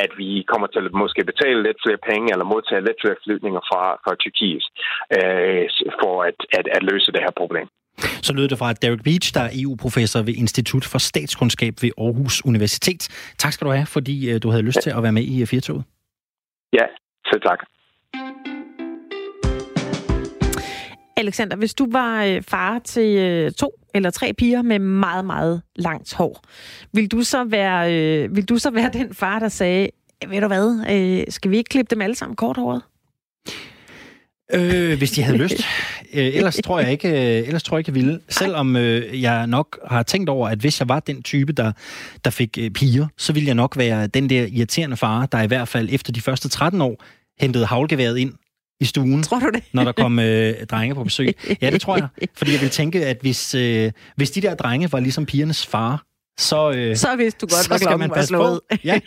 [0.04, 3.62] at vi kommer til at måske betale lidt flere penge, eller modtage lidt flere flytninger
[3.70, 4.66] fra, fra Tyrkiet,
[5.18, 5.64] øh,
[6.02, 7.68] for at, at, at løse det her problem.
[8.28, 12.46] Så lød det fra Derek Beach, der er EU-professor ved Institut for Statskundskab ved Aarhus
[12.46, 13.02] Universitet.
[13.38, 15.48] Tak skal du have, fordi øh, du havde lyst til at være med i øh,
[15.48, 15.84] Firtoget.
[16.74, 16.86] Ja,
[17.30, 17.60] selv tak.
[21.24, 25.62] Alexander, hvis du var øh, far til øh, to eller tre piger med meget, meget
[25.76, 26.44] langt hår,
[26.94, 29.90] vil du så være, øh, vil du så være den far, der sagde,
[30.28, 32.82] ved du hvad, øh, skal vi ikke klippe dem alle sammen korthåret?
[34.54, 35.56] Øh, hvis de havde lyst.
[36.16, 38.20] Øh, ellers tror jeg ikke, øh, ellers tror jeg ikke, jeg ville.
[38.30, 41.72] Selvom øh, jeg nok har tænkt over, at hvis jeg var den type, der,
[42.26, 45.48] der fik øh, piger, så ville jeg nok være den der irriterende far, der i
[45.48, 47.04] hvert fald efter de første 13 år
[47.40, 48.34] hentede havlgeværet ind
[48.80, 49.64] i stuen, tror du det?
[49.74, 51.58] når der kom øh, drenge på besøg.
[51.62, 52.08] Ja, det tror jeg.
[52.38, 56.04] Fordi jeg vil tænke, at hvis, øh, hvis de der drenge var ligesom pigernes far,
[56.38, 58.60] så, øh, så vidste du godt, så skal man passe på.
[58.84, 59.00] Ja.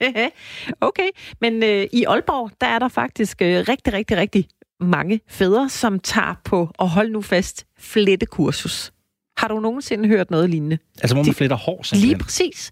[0.88, 1.08] okay,
[1.40, 4.48] men øh, i Aalborg, der er der faktisk øh, rigtig, rigtig, rigtig
[4.80, 8.92] mange fædre, som tager på, og hold nu fast, flettekursus.
[9.38, 10.78] Har du nogensinde hørt noget lignende?
[11.02, 12.08] Altså, hvor man De, fletter hår, simpelthen?
[12.08, 12.70] Lige præcis.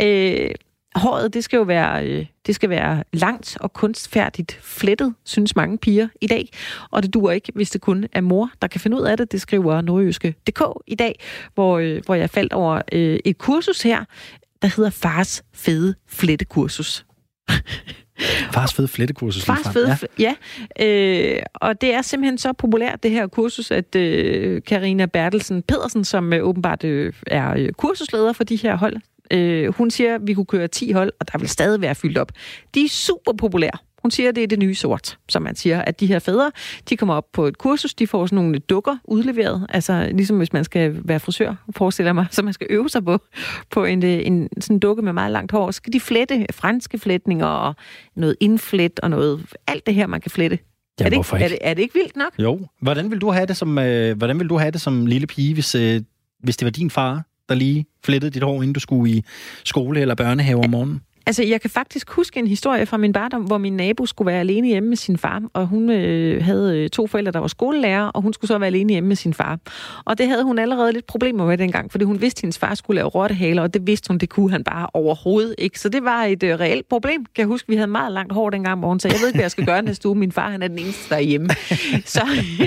[0.00, 0.50] Øh,
[0.96, 5.78] håret, det skal jo være, øh, det skal være langt og kunstfærdigt flettet, synes mange
[5.78, 6.48] piger i dag.
[6.90, 9.32] Og det dur ikke, hvis det kun er mor, der kan finde ud af det.
[9.32, 11.20] Det skriver nordjyske.dk i dag,
[11.54, 14.04] hvor, øh, hvor jeg faldt over øh, et kursus her,
[14.62, 17.06] der hedder Fars Fede Flettekursus.
[18.52, 19.44] Fars fede flettekursus.
[19.44, 20.34] Fars fede, ja.
[20.78, 20.86] ja.
[20.86, 26.04] Øh, og det er simpelthen så populært, det her kursus, at øh, Karina Bertelsen Pedersen,
[26.04, 28.96] som øh, åbenbart øh, er øh, kursusleder for de her hold,
[29.30, 32.18] øh, hun siger, at vi kunne køre 10 hold, og der vil stadig være fyldt
[32.18, 32.32] op.
[32.74, 33.78] De er super populære.
[34.06, 36.52] Hun siger, at det er det nye sort, som man siger, at de her fædre,
[36.88, 40.52] de kommer op på et kursus, de får sådan nogle dukker udleveret, altså ligesom hvis
[40.52, 43.18] man skal være frisør, forestiller mig, så man skal øve sig på,
[43.70, 47.46] på en, en sådan dukke med meget langt hår, så skal de flette franske flætninger
[47.46, 47.74] og
[48.16, 50.58] noget indflet og noget, alt det her, man kan flette.
[51.00, 51.44] Ja, er, det ikke, ikke?
[51.44, 52.32] Er, det, er det ikke vildt nok?
[52.38, 52.60] Jo.
[52.80, 55.54] Hvordan vil du have det som, øh, hvordan vil du have det som lille pige,
[55.54, 56.00] hvis, øh,
[56.38, 59.24] hvis det var din far, der lige flettede dit hår, inden du skulle i
[59.64, 61.00] skole eller børnehave om morgenen?
[61.28, 64.40] Altså, jeg kan faktisk huske en historie fra min barndom, hvor min nabo skulle være
[64.40, 68.04] alene hjemme med sin far, og hun øh, havde øh, to forældre, der var skolelærer,
[68.04, 69.58] og hun skulle så være alene hjemme med sin far.
[70.04, 72.74] Og det havde hun allerede lidt problemer med dengang, fordi hun vidste, at hendes far
[72.74, 75.80] skulle lave rottehaler, og det vidste hun, det kunne han bare overhovedet ikke.
[75.80, 77.24] Så det var et øh, reelt problem.
[77.24, 79.36] Kan jeg huske, vi havde meget langt hår dengang, hvor hun sagde, jeg ved ikke,
[79.36, 80.18] hvad jeg skal gøre næste uge.
[80.18, 81.48] Min far, han er den eneste, der er hjemme.
[82.04, 82.22] så,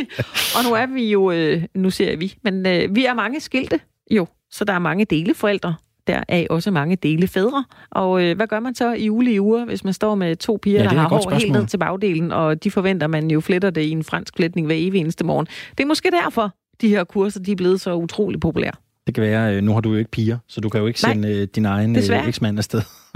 [0.57, 3.80] og nu er vi jo, øh, nu ser vi, men øh, vi er mange skilte,
[4.11, 4.27] jo.
[4.52, 5.76] Så der er mange deleforældre,
[6.08, 7.64] der er også mange dele fædre.
[7.91, 10.78] Og øh, hvad gør man så i ulige uger, hvis man står med to piger,
[10.84, 11.58] Ja, der er har hår helt spørgsmål.
[11.58, 14.76] ned til bagdelen, og de forventer, man jo fletter det i en fransk flætning hver
[14.80, 15.47] evig eneste morgen.
[15.78, 18.72] Det er måske derfor, de her kurser de er blevet så utrolig populære.
[19.10, 20.99] Det kan være, øh, nu har du jo ikke piger, så du kan jo ikke
[21.03, 22.22] Nej, sende øh, din egen desværre.
[22.24, 22.82] øh, eksmand afsted.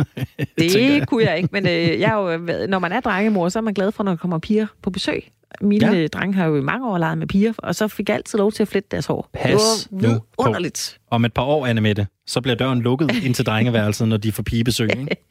[0.60, 1.00] tænker jeg.
[1.00, 2.38] Det kunne jeg ikke, men øh, jeg er jo,
[2.68, 5.24] når man er drengemor, så er man glad for, når der kommer piger på besøg.
[5.62, 6.08] Mine Ja.
[6.08, 8.52] drenge har jo i mange år leget med piger, og så fik jeg altid lov
[8.52, 9.30] til at flette deres hår.
[9.34, 10.24] Pas det var nu på.
[10.38, 10.98] underligt.
[11.12, 14.32] Om et par år, Anne Mette, så bliver døren lukket ind til drengeværelset, når de
[14.32, 14.90] får pigebesøg.
[15.00, 15.16] Ikke?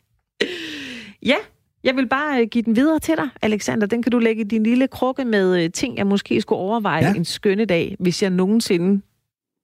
[1.26, 1.36] Ja,
[1.84, 3.86] jeg vil bare give den videre til dig, Alexander.
[3.86, 7.14] Den kan du lægge i din lille krukke med ting, jeg måske skulle overveje ja.
[7.14, 9.02] en skønne dag, hvis jeg nogensinde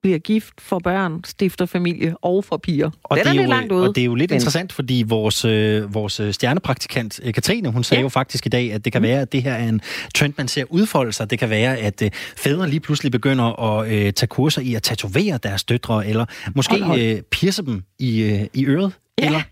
[0.03, 2.91] bliver gift for børn, stifter familie og for piger.
[3.05, 3.89] Og den det, er, lidt jo, langt ude.
[3.89, 7.69] og det er jo lidt men- interessant, fordi vores, øh, vores øh, stjernepraktikant, øh, Katrine,
[7.69, 8.03] hun sagde Ja.
[8.03, 9.81] jo faktisk i dag, at det kan være, at det her er en
[10.15, 11.31] trend, man ser udfolde sig.
[11.31, 14.83] Det kan være, at øh, fædre lige pludselig begynder at øh, tage kurser i at
[14.83, 16.25] tatovere deres døtre, eller
[16.55, 17.01] måske Hold, hold.
[17.01, 19.27] øh, pierce dem i, øh, i øret, Ja.
[19.27, 19.43] eller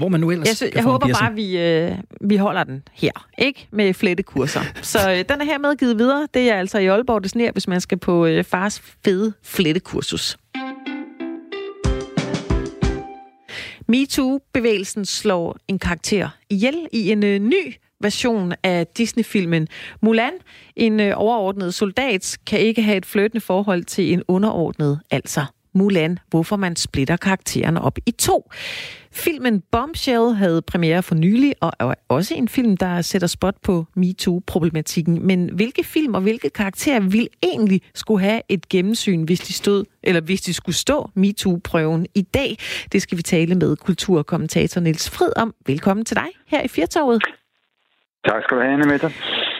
[0.00, 2.82] hvor man nu ellers Jeg, sy- kan jeg håber bare, vi, øh, vi holder den
[2.92, 3.68] her, ikke?
[3.70, 4.60] Med flettekurser.
[4.82, 6.28] Så øh, den er hermed givet videre.
[6.34, 10.36] Det er altså i Aalborg, det sner, hvis man skal på øh, fars fede flettekursus.
[13.88, 19.68] MeToo-bevægelsen slår en karakter ihjel i en øh, ny version af Disney-filmen
[20.02, 20.32] Mulan.
[20.76, 25.44] En øh, overordnet soldat kan ikke have et flirtende forhold til en underordnet, altså
[25.74, 28.50] Mulan, hvorfor man splitter karaktererne op i to.
[29.12, 33.86] Filmen Bombshell havde premiere for nylig, og er også en film, der sætter spot på
[33.96, 35.26] MeToo-problematikken.
[35.26, 39.84] Men hvilke film og hvilke karakterer vil egentlig skulle have et gennemsyn, hvis de stod,
[40.02, 42.56] eller hvis de skulle stå MeToo-prøven i dag?
[42.92, 45.54] Det skal vi tale med kulturkommentator Niels Frid om.
[45.66, 47.22] Velkommen til dig her i Firtoget.
[48.28, 49.12] Tak skal du have, Anne Mette.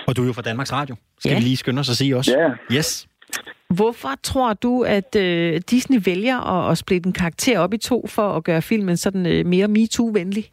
[0.06, 0.96] Og du er jo fra Danmarks Radio.
[1.18, 1.36] Skal Ja.
[1.38, 2.30] vi lige skynde os at sige også?
[2.38, 3.06] Ja, Yes.
[3.77, 8.07] Hvorfor tror du, at øh, Disney vælger at, at splitte en karakter op i to
[8.07, 10.47] for at gøre filmen sådan øh, mere MeToo-venlig?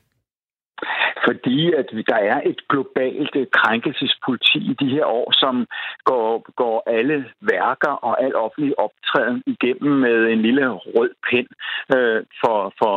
[1.27, 5.55] fordi at der er et globalt øh, krænkelsespoliti i de her år, som
[6.03, 6.29] går,
[6.61, 11.49] går alle værker og al offentlig optræden igennem med en lille rød pind
[11.95, 12.95] øh, for, for,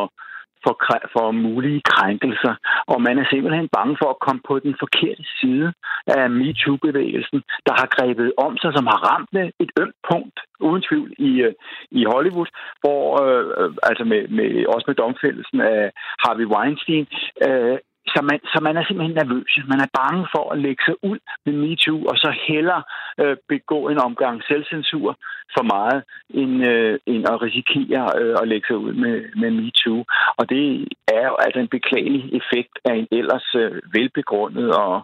[0.65, 0.75] for,
[1.15, 2.55] for mulige krænkelser.
[2.93, 5.73] Og man er simpelthen bange for at komme på den forkerte side
[6.07, 10.83] af MeToo-bevægelsen, der har grebet om sig, som har ramt med et ømt punkt, uden
[10.89, 11.55] tvivl, i, øh,
[11.91, 12.51] i Hollywood,
[12.83, 15.91] hvor øh, øh, altså med, med, også med domfældelsen af
[16.23, 17.07] Harvey Weinstein,
[17.49, 17.79] øh,
[18.13, 19.53] så man, så man er simpelthen nervøs.
[19.73, 22.83] Man er bange for at lægge sig ud med MeToo, og så hellere
[23.21, 25.11] øh, begå en omgang selvcensur
[25.57, 26.01] for meget,
[26.41, 29.99] end, øh, end at risikere øh, at lægge sig ud med, med MeToo.
[30.39, 30.65] Og det
[31.19, 34.95] er jo altså en beklagelig effekt af en ellers øh, velbegrundet og,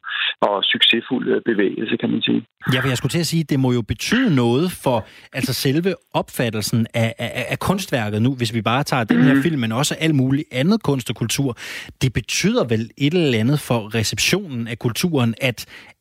[0.48, 2.40] og succesfuld øh, bevægelse, kan man sige.
[2.72, 4.98] Ja, for jeg skulle til at sige, det må jo betyde noget for
[5.32, 9.61] altså selve opfattelsen af, af, af kunstværket nu, hvis vi bare tager den her film,
[9.61, 11.57] men også alt muligt andet kunst og kultur.
[12.02, 15.59] Det betyder vel et eller andet for receptionen af kulturen, at,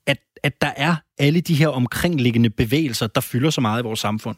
[0.07, 3.99] at, at der er alle de her omkringliggende bevægelser, der fylder så meget i vores
[3.99, 4.37] samfund.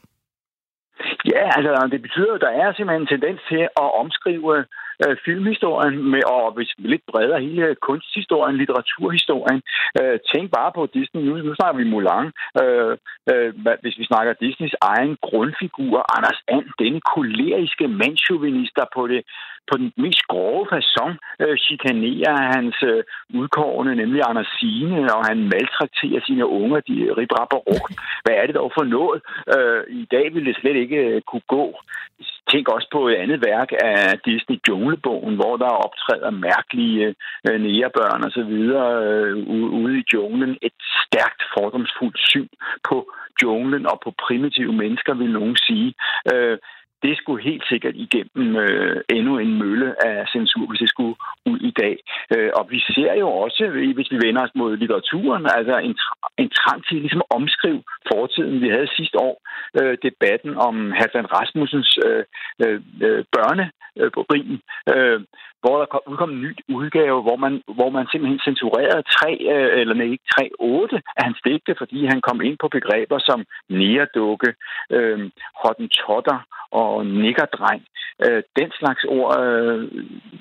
[1.33, 4.65] Ja, altså det betyder, at der er simpelthen en tendens til at omskrive øh,
[5.03, 9.61] øh, filmhistorien, med, og hvis lidt bredere hele kunsthistorien, litteraturhistorien.
[9.99, 11.21] Øh, tænk bare på Disney.
[11.23, 12.31] Nu, nu snakker vi Mulan.
[12.61, 12.93] Øh,
[13.31, 13.49] øh,
[13.83, 19.21] hvis vi snakker Disneys egen grundfigur, Anders And, denne koleriske mandschauvinist, der på det
[19.71, 23.03] på den mest grove façon øh, chikanerer hans øh,
[23.39, 27.33] udkårende, nemlig Andersine, og han maltrakterer sine unger, de rip
[28.23, 29.19] Hvad er det dog for noget?
[29.55, 31.65] Øh, I dag ville det slet ikke øh, kunne gå.
[32.51, 37.15] Tænk også på et andet værk af Disney Junglebogen, hvor der optræder mærkelige
[37.49, 39.37] øh, nærebørn og så videre øh,
[39.81, 40.57] ude i junglen.
[40.61, 42.49] Et stærkt fordomsfuldt syn
[42.89, 43.11] på
[43.43, 45.93] junglen og på primitive mennesker, vil nogen sige.
[46.33, 46.57] Øh,
[47.03, 51.59] det skulle helt sikkert igennem øh, endnu en mølle af censur, hvis det skulle ud
[51.59, 51.95] i dag.
[52.35, 53.63] Øh, og vi ser jo også,
[53.95, 55.95] hvis vi vender os mod litteraturen, altså en,
[56.37, 58.61] en trang til ligesom at omskrive fortiden.
[58.61, 59.35] Vi havde sidste år
[59.79, 62.23] øh, debatten om Hassan Rasmussens øh,
[62.65, 63.23] øh, øh
[63.99, 64.59] øh børne
[64.95, 65.19] øh, øh,
[65.61, 69.95] hvor der udkom en ny udgave, hvor man, hvor man simpelthen censurerede tre, øh, eller
[69.95, 73.39] nej, ikke tre, otte af hans digte, fordi han kom ind på begreber som
[73.69, 74.49] næredukke,
[74.89, 75.19] øh,
[75.63, 76.39] hottentotter
[76.71, 77.81] og nikkerdreng.
[78.25, 79.81] Øh, den slags ord øh,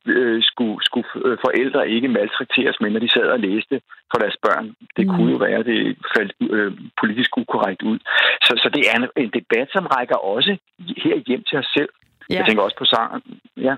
[0.07, 1.09] øh, skulle, skulle
[1.45, 3.81] forældre ikke maltrakteres med, når de sad og læste
[4.11, 4.67] for deres børn.
[4.97, 5.13] Det mm.
[5.13, 7.99] kunne jo være, at det faldt øh, politisk ukorrekt ud.
[8.47, 10.57] Så, så det er en, en debat, som rækker også
[11.05, 11.89] her hjem til os selv.
[12.31, 12.37] Ja.
[12.37, 13.23] Jeg tænker også på sangen.
[13.57, 13.75] Ja.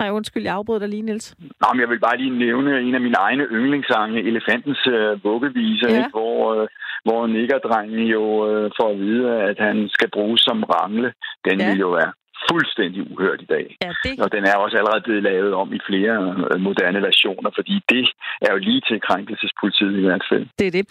[0.00, 1.36] Nej, undskyld, jeg afbryder dig lige, Niels.
[1.60, 5.86] Nå, men jeg vil bare lige nævne en af mine egne yndlingssange, Elefantens øh, vuggevise,
[5.88, 5.96] ja.
[5.98, 6.10] ikke?
[6.10, 6.68] hvor, øh,
[7.04, 11.12] hvor nikkerdrengen jo øh, får at vide, at han skal bruges som rangle.
[11.44, 11.68] Den ja.
[11.68, 12.12] vil jo være
[12.50, 13.76] fuldstændig uhørt i dag.
[13.84, 14.20] Ja, det...
[14.24, 16.14] Og den er også allerede blevet lavet om i flere
[16.50, 18.04] øh, moderne versioner, fordi det
[18.46, 20.46] er jo lige til krænkelsespolitiet i hvert fald.
[20.58, 20.84] Det er det.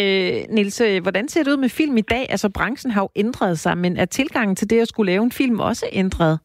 [0.00, 2.26] Øh, Nils, øh, hvordan ser det ud med film i dag?
[2.34, 5.32] Altså, branchen har jo ændret sig, men er tilgangen til det at skulle lave en
[5.32, 6.38] film også ændret?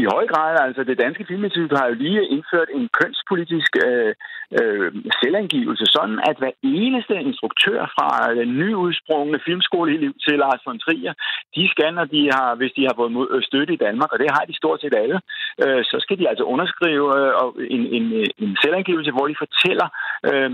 [0.00, 4.14] I høj grad, altså det danske filminstitut har jo lige indført en kønspolitisk øh,
[4.58, 4.88] øh,
[5.20, 8.08] selvangivelse, sådan at hver eneste instruktør fra
[8.40, 9.92] den nyudsprungne filmskole
[10.24, 11.14] til Lars von Trier,
[11.56, 14.30] de skal, når de har, hvis de har fået øh, støtte i Danmark, og det
[14.36, 15.18] har de stort set alle,
[15.64, 17.32] øh, så skal de altså underskrive øh,
[17.76, 18.04] en, en,
[18.44, 19.88] en selvangivelse, hvor de fortæller,
[20.28, 20.50] øh,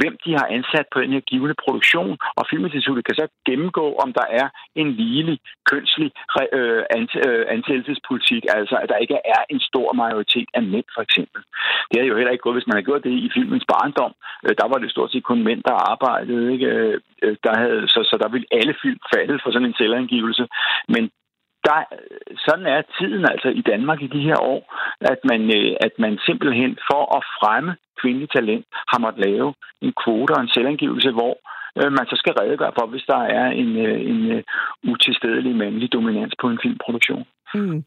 [0.00, 4.12] hvem de har ansat på den her givende produktion, og Filminstituttet kan så gennemgå, om
[4.12, 4.46] der er
[4.80, 5.38] en ligelig
[5.70, 6.10] kønslig
[6.52, 6.82] øh,
[7.26, 11.40] øh, ansættelsespolitik, altså Altså, at der ikke er en stor majoritet af mænd, for eksempel.
[11.90, 14.12] Det er jo heller ikke gået, hvis man har gjort det i filmens barndom.
[14.44, 16.52] Øh, der var det stort set kun mænd, der arbejdede.
[16.54, 16.66] Ikke?
[16.66, 20.44] Øh, øh, der havde, så, så der ville alle film falde for sådan en selvangivelse.
[20.94, 21.04] Men
[21.66, 21.78] der,
[22.46, 24.60] sådan er tiden altså i Danmark i de her år,
[25.00, 25.40] at man,
[25.86, 30.54] at man simpelthen for at fremme kvindelig talent har måttet lave en kvote og en
[30.54, 31.34] selvangivelse, hvor
[31.98, 33.70] man så skal redegøre for, hvis der er en,
[34.12, 34.44] en
[34.92, 37.24] utilstedelig mandlig dominans på en filmproduktion.
[37.54, 37.84] Mm.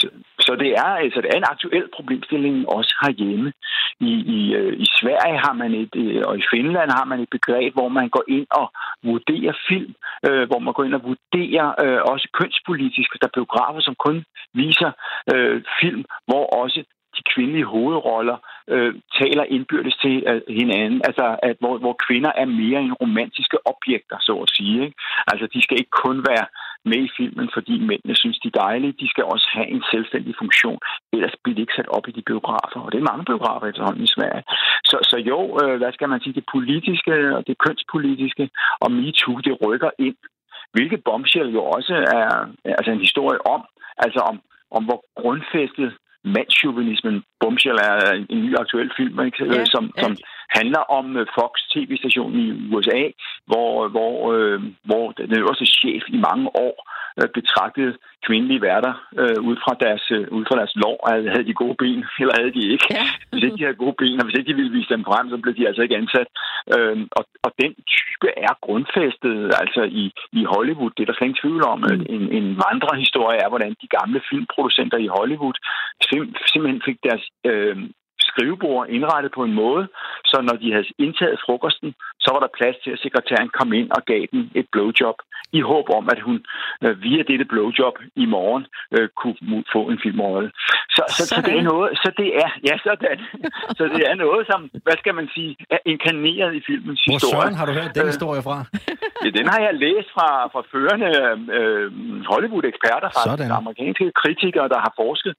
[0.00, 0.08] Så,
[0.40, 3.52] så det er altså det er en aktuel problemstilling også herhjemme.
[4.00, 7.30] I, i, øh, i Sverige har man et, øh, og i Finland har man et
[7.30, 8.66] begreb, hvor man går ind og
[9.04, 9.94] vurderer film,
[10.26, 14.24] øh, hvor man går ind og vurderer øh, også kønspolitisk, der er biografer, som kun
[14.54, 14.90] viser
[15.34, 16.80] øh, film, hvor også
[17.16, 18.38] de kvindelige hovedroller
[18.72, 21.00] øh, taler indbyrdes til øh, hinanden.
[21.08, 24.84] Altså, at, hvor, hvor kvinder er mere end romantiske objekter, så at sige.
[24.84, 24.96] Ikke?
[25.30, 26.46] Altså, de skal ikke kun være
[26.84, 28.98] med i filmen, fordi mændene synes, de er dejlige.
[29.02, 30.78] De skal også have en selvstændig funktion.
[31.12, 32.80] Ellers bliver de ikke sat op i de biografer.
[32.80, 34.44] Og det er mange biografer efterhånden i Sverige.
[34.90, 38.50] Så, så jo, øh, hvad skal man sige, det politiske og det kønspolitiske
[38.80, 40.16] og MeToo, det rykker ind.
[40.74, 42.28] Hvilket Bombshell jo også er
[42.78, 43.62] altså en historie om.
[44.04, 44.36] Altså om,
[44.76, 45.90] om hvor grundfæstet
[46.24, 47.22] mandschauvinismen.
[47.40, 47.96] Bombshell er
[48.30, 49.44] en ny aktuel film, ikke?
[49.54, 50.02] Ja, som, ja.
[50.56, 53.02] Handler om øh, Fox tv-stationen i USA,
[53.46, 56.74] hvor, hvor, øh, hvor den øverste chef i mange år
[57.18, 57.92] øh, betragtede
[58.26, 60.98] kvindelige værter øh, ud, fra deres, øh, ud fra deres lov.
[61.10, 62.86] Altså, havde de gode ben, eller havde de ikke?
[62.98, 63.04] Ja.
[63.30, 65.36] hvis ikke de havde gode ben, og hvis ikke de ville vise dem frem, så
[65.42, 66.28] blev de altså ikke ansat.
[66.74, 70.04] Øh, og, og den type er grundfæstet altså i,
[70.40, 70.90] i Hollywood.
[70.94, 71.78] Det er der slet ingen tvivl om.
[71.78, 72.06] Mm.
[72.14, 75.56] En, en vandrehistorie er, hvordan de gamle filmproducenter i Hollywood
[76.52, 77.76] simpelthen fik deres øh,
[78.38, 79.88] skrivebord indrettet på en måde,
[80.24, 83.90] så når de havde indtaget frokosten, så var der plads til, at sekretæren kom ind
[83.96, 85.18] og gav den et blowjob,
[85.52, 86.36] i håb om, at hun
[86.84, 88.64] øh, via dette blowjob i morgen
[88.96, 90.50] øh, kunne få en filmrolle.
[90.96, 93.18] Så, så, så, det er noget, så det er, ja, sådan.
[93.78, 97.34] så det er noget, som, hvad skal man sige, er inkarneret i filmens Hvor historie.
[97.34, 98.56] Hvor søren har du hørt den øh, historie fra?
[99.24, 101.10] ja, den har jeg læst fra, fra førende
[101.58, 101.86] øh,
[102.32, 103.50] Hollywood-eksperter, fra sådan.
[103.62, 105.34] amerikanske kritikere, der har forsket.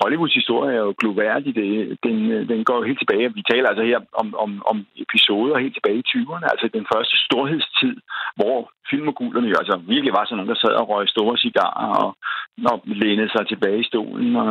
[0.00, 1.50] Hollywoods historie er jo gloværdig.
[1.60, 2.16] Det, den,
[2.52, 3.34] den går jo helt tilbage.
[3.34, 7.16] Vi taler altså her om, om, om episoder helt tilbage i 20'erne, altså den første
[7.26, 7.96] storhedstid,
[8.38, 8.56] hvor
[8.90, 12.16] filmmogulerne altså virkelig var sådan nogen, der sad og røg store cigarer og,
[12.72, 14.50] og lænede sig tilbage i stolen og,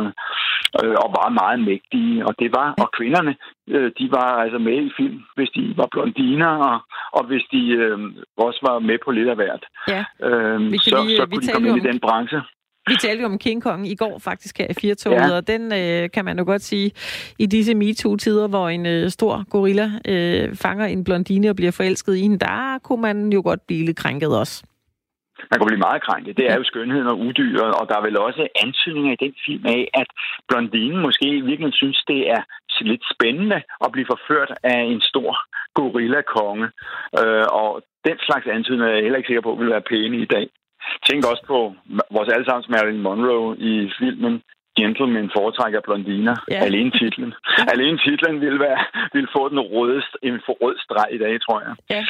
[0.84, 2.26] øh, og var meget mægtige.
[2.26, 3.32] Og det var, og kvinderne,
[3.74, 6.76] øh, de var altså med i film, hvis de var blondiner, og,
[7.18, 7.98] og hvis de øh,
[8.46, 9.64] også var med på lidt af hvert.
[9.88, 10.04] Ja.
[10.26, 12.40] Øh, kan så, lige- så vi kunne de komme jo ind i om- den branche.
[12.86, 15.36] Vi talte jo om King Kong i går faktisk her i Firtoget, ja.
[15.36, 16.90] og den øh, kan man jo godt sige,
[17.38, 22.16] i disse MeToo-tider, hvor en øh, stor gorilla øh, fanger en blondine og bliver forelsket
[22.16, 24.64] i hende, der kunne man jo godt blive lidt krænket også.
[25.50, 26.36] Man kan blive meget krænket.
[26.36, 29.64] Det er jo skønheden og udyret, og der er vel også antydninger i den film
[29.66, 30.08] af, at
[30.48, 32.42] blondinen måske i virkeligheden synes, det er
[32.80, 35.30] lidt spændende at blive forført af en stor
[35.74, 36.66] gorilla-konge.
[37.20, 40.24] Øh, og den slags antydninger er jeg heller ikke sikker på, vil være pæne i
[40.24, 40.46] dag.
[41.06, 41.74] Tænk også på
[42.16, 44.42] vores allesammens Marilyn Monroe i filmen
[44.78, 46.36] Gentleman foretrækker blondiner.
[46.50, 46.60] Ja.
[46.68, 47.34] Alene titlen.
[47.72, 48.78] Alene titlen ville, være,
[49.12, 51.74] ville få den røde, en rød streg i dag, tror jeg.
[51.90, 52.02] Ja.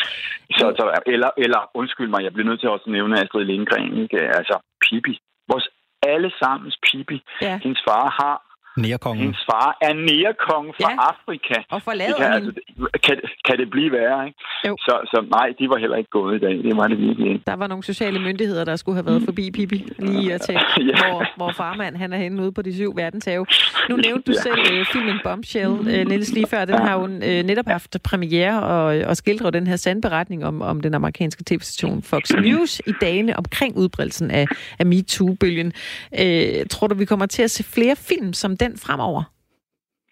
[0.59, 3.99] Så, så, eller, eller, undskyld mig, jeg bliver nødt til også at nævne Astrid Lindgren.
[4.03, 4.18] Ikke?
[4.39, 5.18] Altså, Pippi.
[5.53, 5.68] Vores
[6.03, 7.22] allesammens Pippi.
[7.43, 7.59] Ja.
[7.62, 8.37] Hendes far har
[8.77, 9.22] Nærkongen.
[9.22, 10.95] hendes far er nærkonge fra Ja.
[10.95, 11.09] ja.
[11.12, 11.55] Afrika.
[11.70, 12.37] Og Det forlader kan, hende.
[12.37, 13.16] altså, kan,
[13.47, 14.39] kan det blive værre, ikke?
[14.68, 14.77] Jo.
[14.87, 16.55] Så, så nej, de var heller ikke gået i dag.
[16.68, 17.43] Det var det virkelig ikke.
[17.47, 20.83] Der var nogle sociale myndigheder, der skulle have været forbi Pippi lige at tjekke, Ja.
[21.11, 23.47] hvor, hvor farmand han er henne ude på de syv verdenshave.
[23.91, 24.43] Nu nævnte du Ja.
[24.43, 26.64] selv øh, filmen Bombshell, øh, Niels, lige før.
[26.64, 30.81] Den har jo øh, netop haft premiere og, og skildrer den her sandberetning om, om
[30.81, 34.47] den amerikanske tv-station Fox News i dagene omkring udbredelsen af,
[34.79, 35.72] af MeToo-bølgen.
[36.20, 39.23] Øh, tror du, vi kommer til at se flere film som den fremover?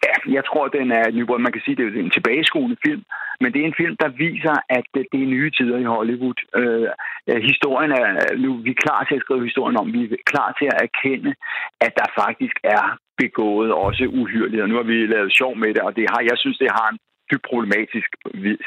[0.07, 3.03] Ja, jeg tror, den er, nu hvor man kan sige, det er en tilbageskuende film,
[3.41, 6.39] men det er en film, der viser, at det er nye tider i Hollywood.
[6.61, 6.89] Øh,
[7.31, 8.09] øh, historien er,
[8.45, 11.33] nu vi er klar til at skrive historien om, vi er klar til at erkende,
[11.87, 12.85] at der faktisk er
[13.23, 14.71] begået også uhyrligheder.
[14.71, 16.99] Nu har vi lavet sjov med det, og det har, jeg synes, det har en
[17.31, 18.11] dybt problematisk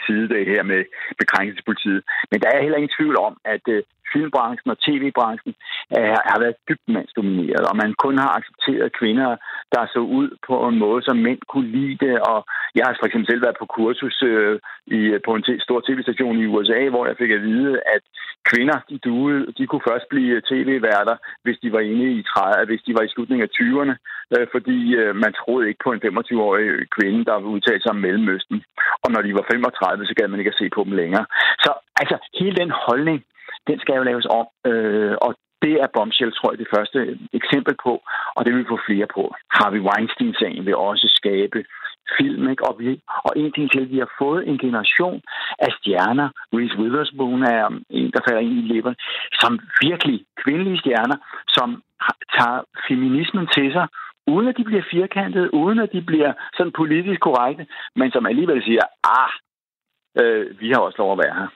[0.05, 0.81] side det her med
[1.21, 2.01] bekrænkelsespolitiet.
[2.31, 3.83] Men der er heller ingen tvivl om, at øh,
[4.13, 5.53] filmbranchen og tv-branchen
[5.97, 9.29] øh, er, har været dybt mandsdomineret, og man kun har accepteret kvinder,
[9.73, 12.15] der så ud på en måde, som mænd kunne lide det.
[12.31, 12.39] Og
[12.75, 14.59] jeg har for eksempel selv været på kursus øh,
[14.97, 18.03] i, på en stor tv-station i USA, hvor jeg fik at vide, at
[18.51, 22.65] kvinder, de, duede, de kunne først blive øh, tv-værter, hvis de var inde i 30,
[22.69, 23.95] hvis de var i slutningen af 20'erne,
[24.35, 28.03] øh, fordi øh, man troede ikke på en 25-årig kvinde, der ville udtale sig om
[28.05, 28.57] Mellemøsten.
[29.03, 31.25] Og når de var 35, så gad man ikke at se på dem længere.
[31.63, 31.69] Så
[32.01, 33.19] altså, hele den holdning,
[33.67, 36.99] den skal jo laves om, øh, og det er Bombshell, tror jeg, det første
[37.39, 37.93] eksempel på,
[38.35, 39.23] og det vil vi få flere på.
[39.57, 41.59] Harvey Weinstein-sagen vil også skabe
[42.17, 42.63] film, ikke?
[42.67, 45.21] Og, vi, og en ting til, vi har fået en generation
[45.59, 46.29] af stjerner.
[46.53, 48.97] Reese Witherspoon er en, der falder ind i leveren,
[49.41, 51.83] som virkelig kvindelige stjerner, som
[52.37, 53.87] tager feminismen til sig,
[54.27, 58.63] uden at de bliver firkantede, uden at de bliver sådan politisk korrekte, men som alligevel
[58.63, 58.85] siger,
[59.19, 59.31] ah,
[60.21, 61.49] øh, vi har også lov at være her.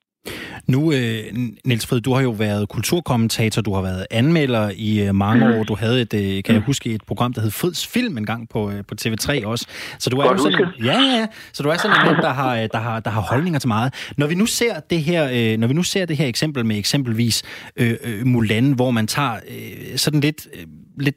[0.69, 1.23] Nu, øh,
[1.65, 5.53] Niels Fred, du har jo været kulturkommentator, du har været anmelder i øh, mange Mm.
[5.53, 5.63] år.
[5.63, 8.49] Du havde et, øh, kan jeg huske, et program, der hed Frids Film en gang
[8.49, 9.65] på, øh, på TV3 også.
[9.99, 11.27] Så du er Godt jo sådan, ja, ja, ja.
[11.53, 13.93] Så du er sådan en der har, der, har, der har holdninger til meget.
[14.17, 16.77] Når vi nu ser det her, øh, når vi nu ser det her eksempel med
[16.77, 17.43] eksempelvis
[17.75, 20.65] øh, øh, Mulan, hvor man tager øh, sådan lidt, øh,
[20.99, 21.15] lidt,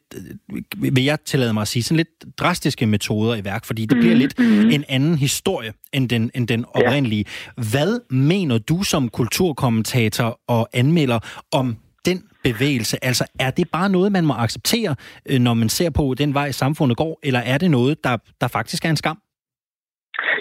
[0.53, 3.99] øh, vil jeg tillade mig at sige, sådan lidt drastiske metoder i værk, fordi det
[3.99, 4.35] bliver lidt
[4.75, 7.25] en anden historie end den, end den oprindelige.
[7.71, 9.09] Hvad mener du som
[9.43, 11.21] kulturkommentator og anmelder
[11.61, 11.67] om
[12.09, 12.97] den bevægelse?
[13.09, 14.93] Altså, er det bare noget, man må acceptere,
[15.31, 18.49] øh, når man ser på den vej, samfundet går, eller er det noget, der, der
[18.49, 19.19] faktisk er en skam?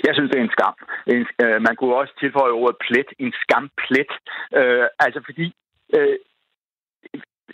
[0.06, 0.76] Jeg synes, det er en skam.
[1.14, 3.10] En, øh, man kunne også tilføje ordet plet.
[3.24, 4.12] En skamplet.
[4.60, 5.45] Øh, altså, fordi...
[5.95, 6.16] Øh,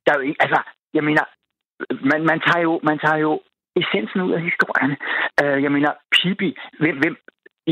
[0.03, 0.41] der er jo ikke...
[0.45, 0.59] Altså,
[0.93, 1.23] jeg mener...
[2.11, 3.31] Man, man, tager jo, man tager jo
[3.79, 4.93] essensen ud af historien.
[5.41, 6.49] Øh, jeg mener, Pippi...
[6.79, 7.15] Hvem, hvem,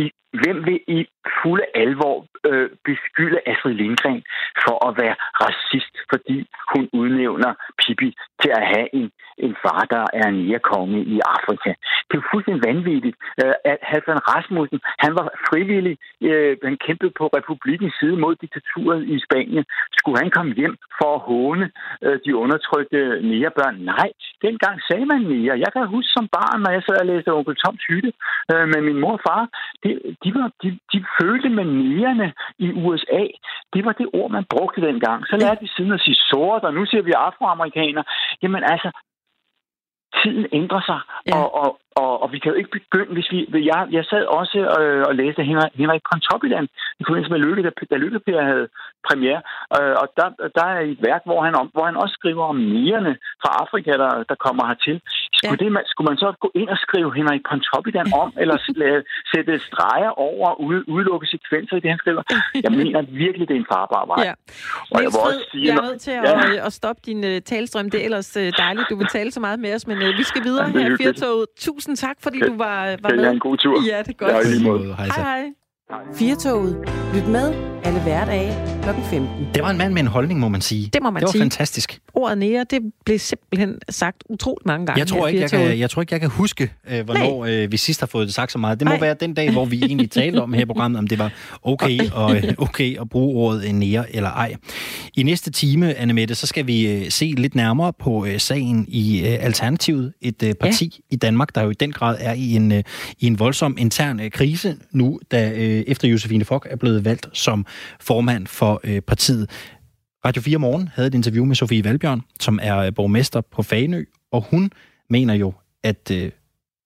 [0.01, 0.03] i,
[0.41, 0.99] hvem vil i
[1.41, 2.15] fulde alvor
[2.49, 4.23] øh, beskylde Astrid Lindgren
[4.63, 6.37] for at være racist, fordi
[6.73, 8.09] hun udnævner Pippi
[8.41, 11.71] til at have en, en far, der er en konge i Afrika.
[12.09, 13.17] Det er fuldstændig vanvittigt.
[13.41, 15.95] Øh, at Halvdan Rasmussen, han var frivillig,
[16.29, 19.65] øh, han kæmpede på republikens side mod diktaturet i Spanien.
[19.97, 21.65] Skulle han komme hjem for at håne
[22.05, 23.75] øh, de undertrykte nærebørn?
[23.93, 24.09] Nej,
[24.45, 25.61] dengang sagde man mere.
[25.63, 28.11] Jeg kan huske som barn, når jeg sad og læste onkel Toms hytte
[28.51, 29.41] øh, med min mor og far,
[29.83, 29.89] de,
[30.23, 32.27] de, var, de, de følte med nærerne
[32.59, 33.23] i USA.
[33.73, 35.27] Det var det ord, man brugte dengang.
[35.27, 38.03] Så lærte vi siden at sige sort, og nu siger vi afroamerikaner.
[38.43, 38.89] Jamen altså,
[40.23, 41.37] tiden ændrer sig, Ja.
[41.37, 41.69] og, og,
[42.01, 43.39] og, og vi kan jo ikke begynde, hvis vi...
[43.71, 46.67] Jeg, jeg sad også øh, og læste Henrik, Henrik Pontoppidan
[46.99, 48.67] i forbindelse med Lykke, da, da Lykkeper havde
[49.07, 49.41] premiere,
[49.77, 50.27] øh, og der,
[50.57, 53.91] der er et værk, hvor han, om, hvor han også skriver om nigerne fra Afrika,
[54.03, 55.01] der, der kommer hertil.
[55.37, 55.63] Skulle, ja.
[55.63, 58.57] det, man, skulle man så gå ind og skrive Henrik Pontoppidan om, eller
[59.31, 60.63] sætte streger over og
[60.95, 62.21] udelukke sekvenser i det, han skriver?
[62.65, 64.19] Jeg mener virkelig, det er en farbar vej.
[64.27, 64.33] Ja.
[64.93, 66.65] Og jeg, også sige, jeg er nødt til at, ja.
[66.67, 67.89] at stoppe din uh, talstrøm.
[67.89, 70.23] Det er ellers uh, dejligt, du vil tale så meget med os, men uh, vi
[70.23, 71.45] skal videre ja, her i Firtoget.
[71.59, 72.51] Tusind tak, fordi okay.
[72.51, 73.17] du var, var med.
[73.17, 73.75] Det er en god tur.
[73.91, 74.31] Ja, det er godt.
[74.31, 74.95] Ja, lige måde.
[74.95, 75.43] Hej, hej.
[76.13, 76.73] Firtoget.
[77.13, 77.47] Lyt med
[77.83, 79.01] alle hverdage kl.
[79.09, 79.47] 15.
[79.53, 80.89] Det var en mand med en holdning, må man sige.
[80.93, 81.41] Det må man det var sige.
[81.41, 81.99] fantastisk.
[82.13, 84.99] Ordet nære, det blev simpelthen sagt utroligt mange gange.
[84.99, 87.77] Jeg tror, ikke, jeg, kan, jeg tror ikke, jeg kan huske, øh, hvornår øh, vi
[87.77, 88.79] sidst har fået det sagt så meget.
[88.79, 88.99] Det må Nej.
[88.99, 91.31] være den dag, hvor vi egentlig talte om her i programmet, om det var
[91.63, 94.55] okay, og, øh, okay at bruge ordet nære eller ej.
[95.13, 99.19] I næste time, Annemette, så skal vi øh, se lidt nærmere på øh, sagen i
[99.19, 101.15] øh, Alternativet, et øh, parti ja.
[101.15, 102.83] i Danmark, der jo i den grad er i en, øh,
[103.19, 107.27] i en voldsom intern øh, krise nu, da øh, efter Josefine Fock er blevet valgt
[107.33, 107.65] som
[107.99, 109.49] formand for øh, partiet.
[110.25, 114.03] Radio 4 Morgen havde et interview med Sofie Valbjørn, som er øh, borgmester på Fagenø,
[114.31, 114.71] og hun
[115.09, 115.53] mener jo,
[115.83, 116.31] at øh,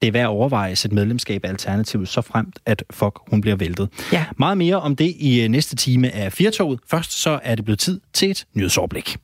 [0.02, 3.56] det er værd at overveje sit medlemskab af Alternativet, så fremt at fuck, hun bliver
[3.56, 3.90] væltet.
[4.12, 4.26] Ja.
[4.38, 6.80] Meget mere om det i øh, næste time af Firtoget.
[6.88, 9.18] Først så er det blevet tid til et nyhedsoverblik.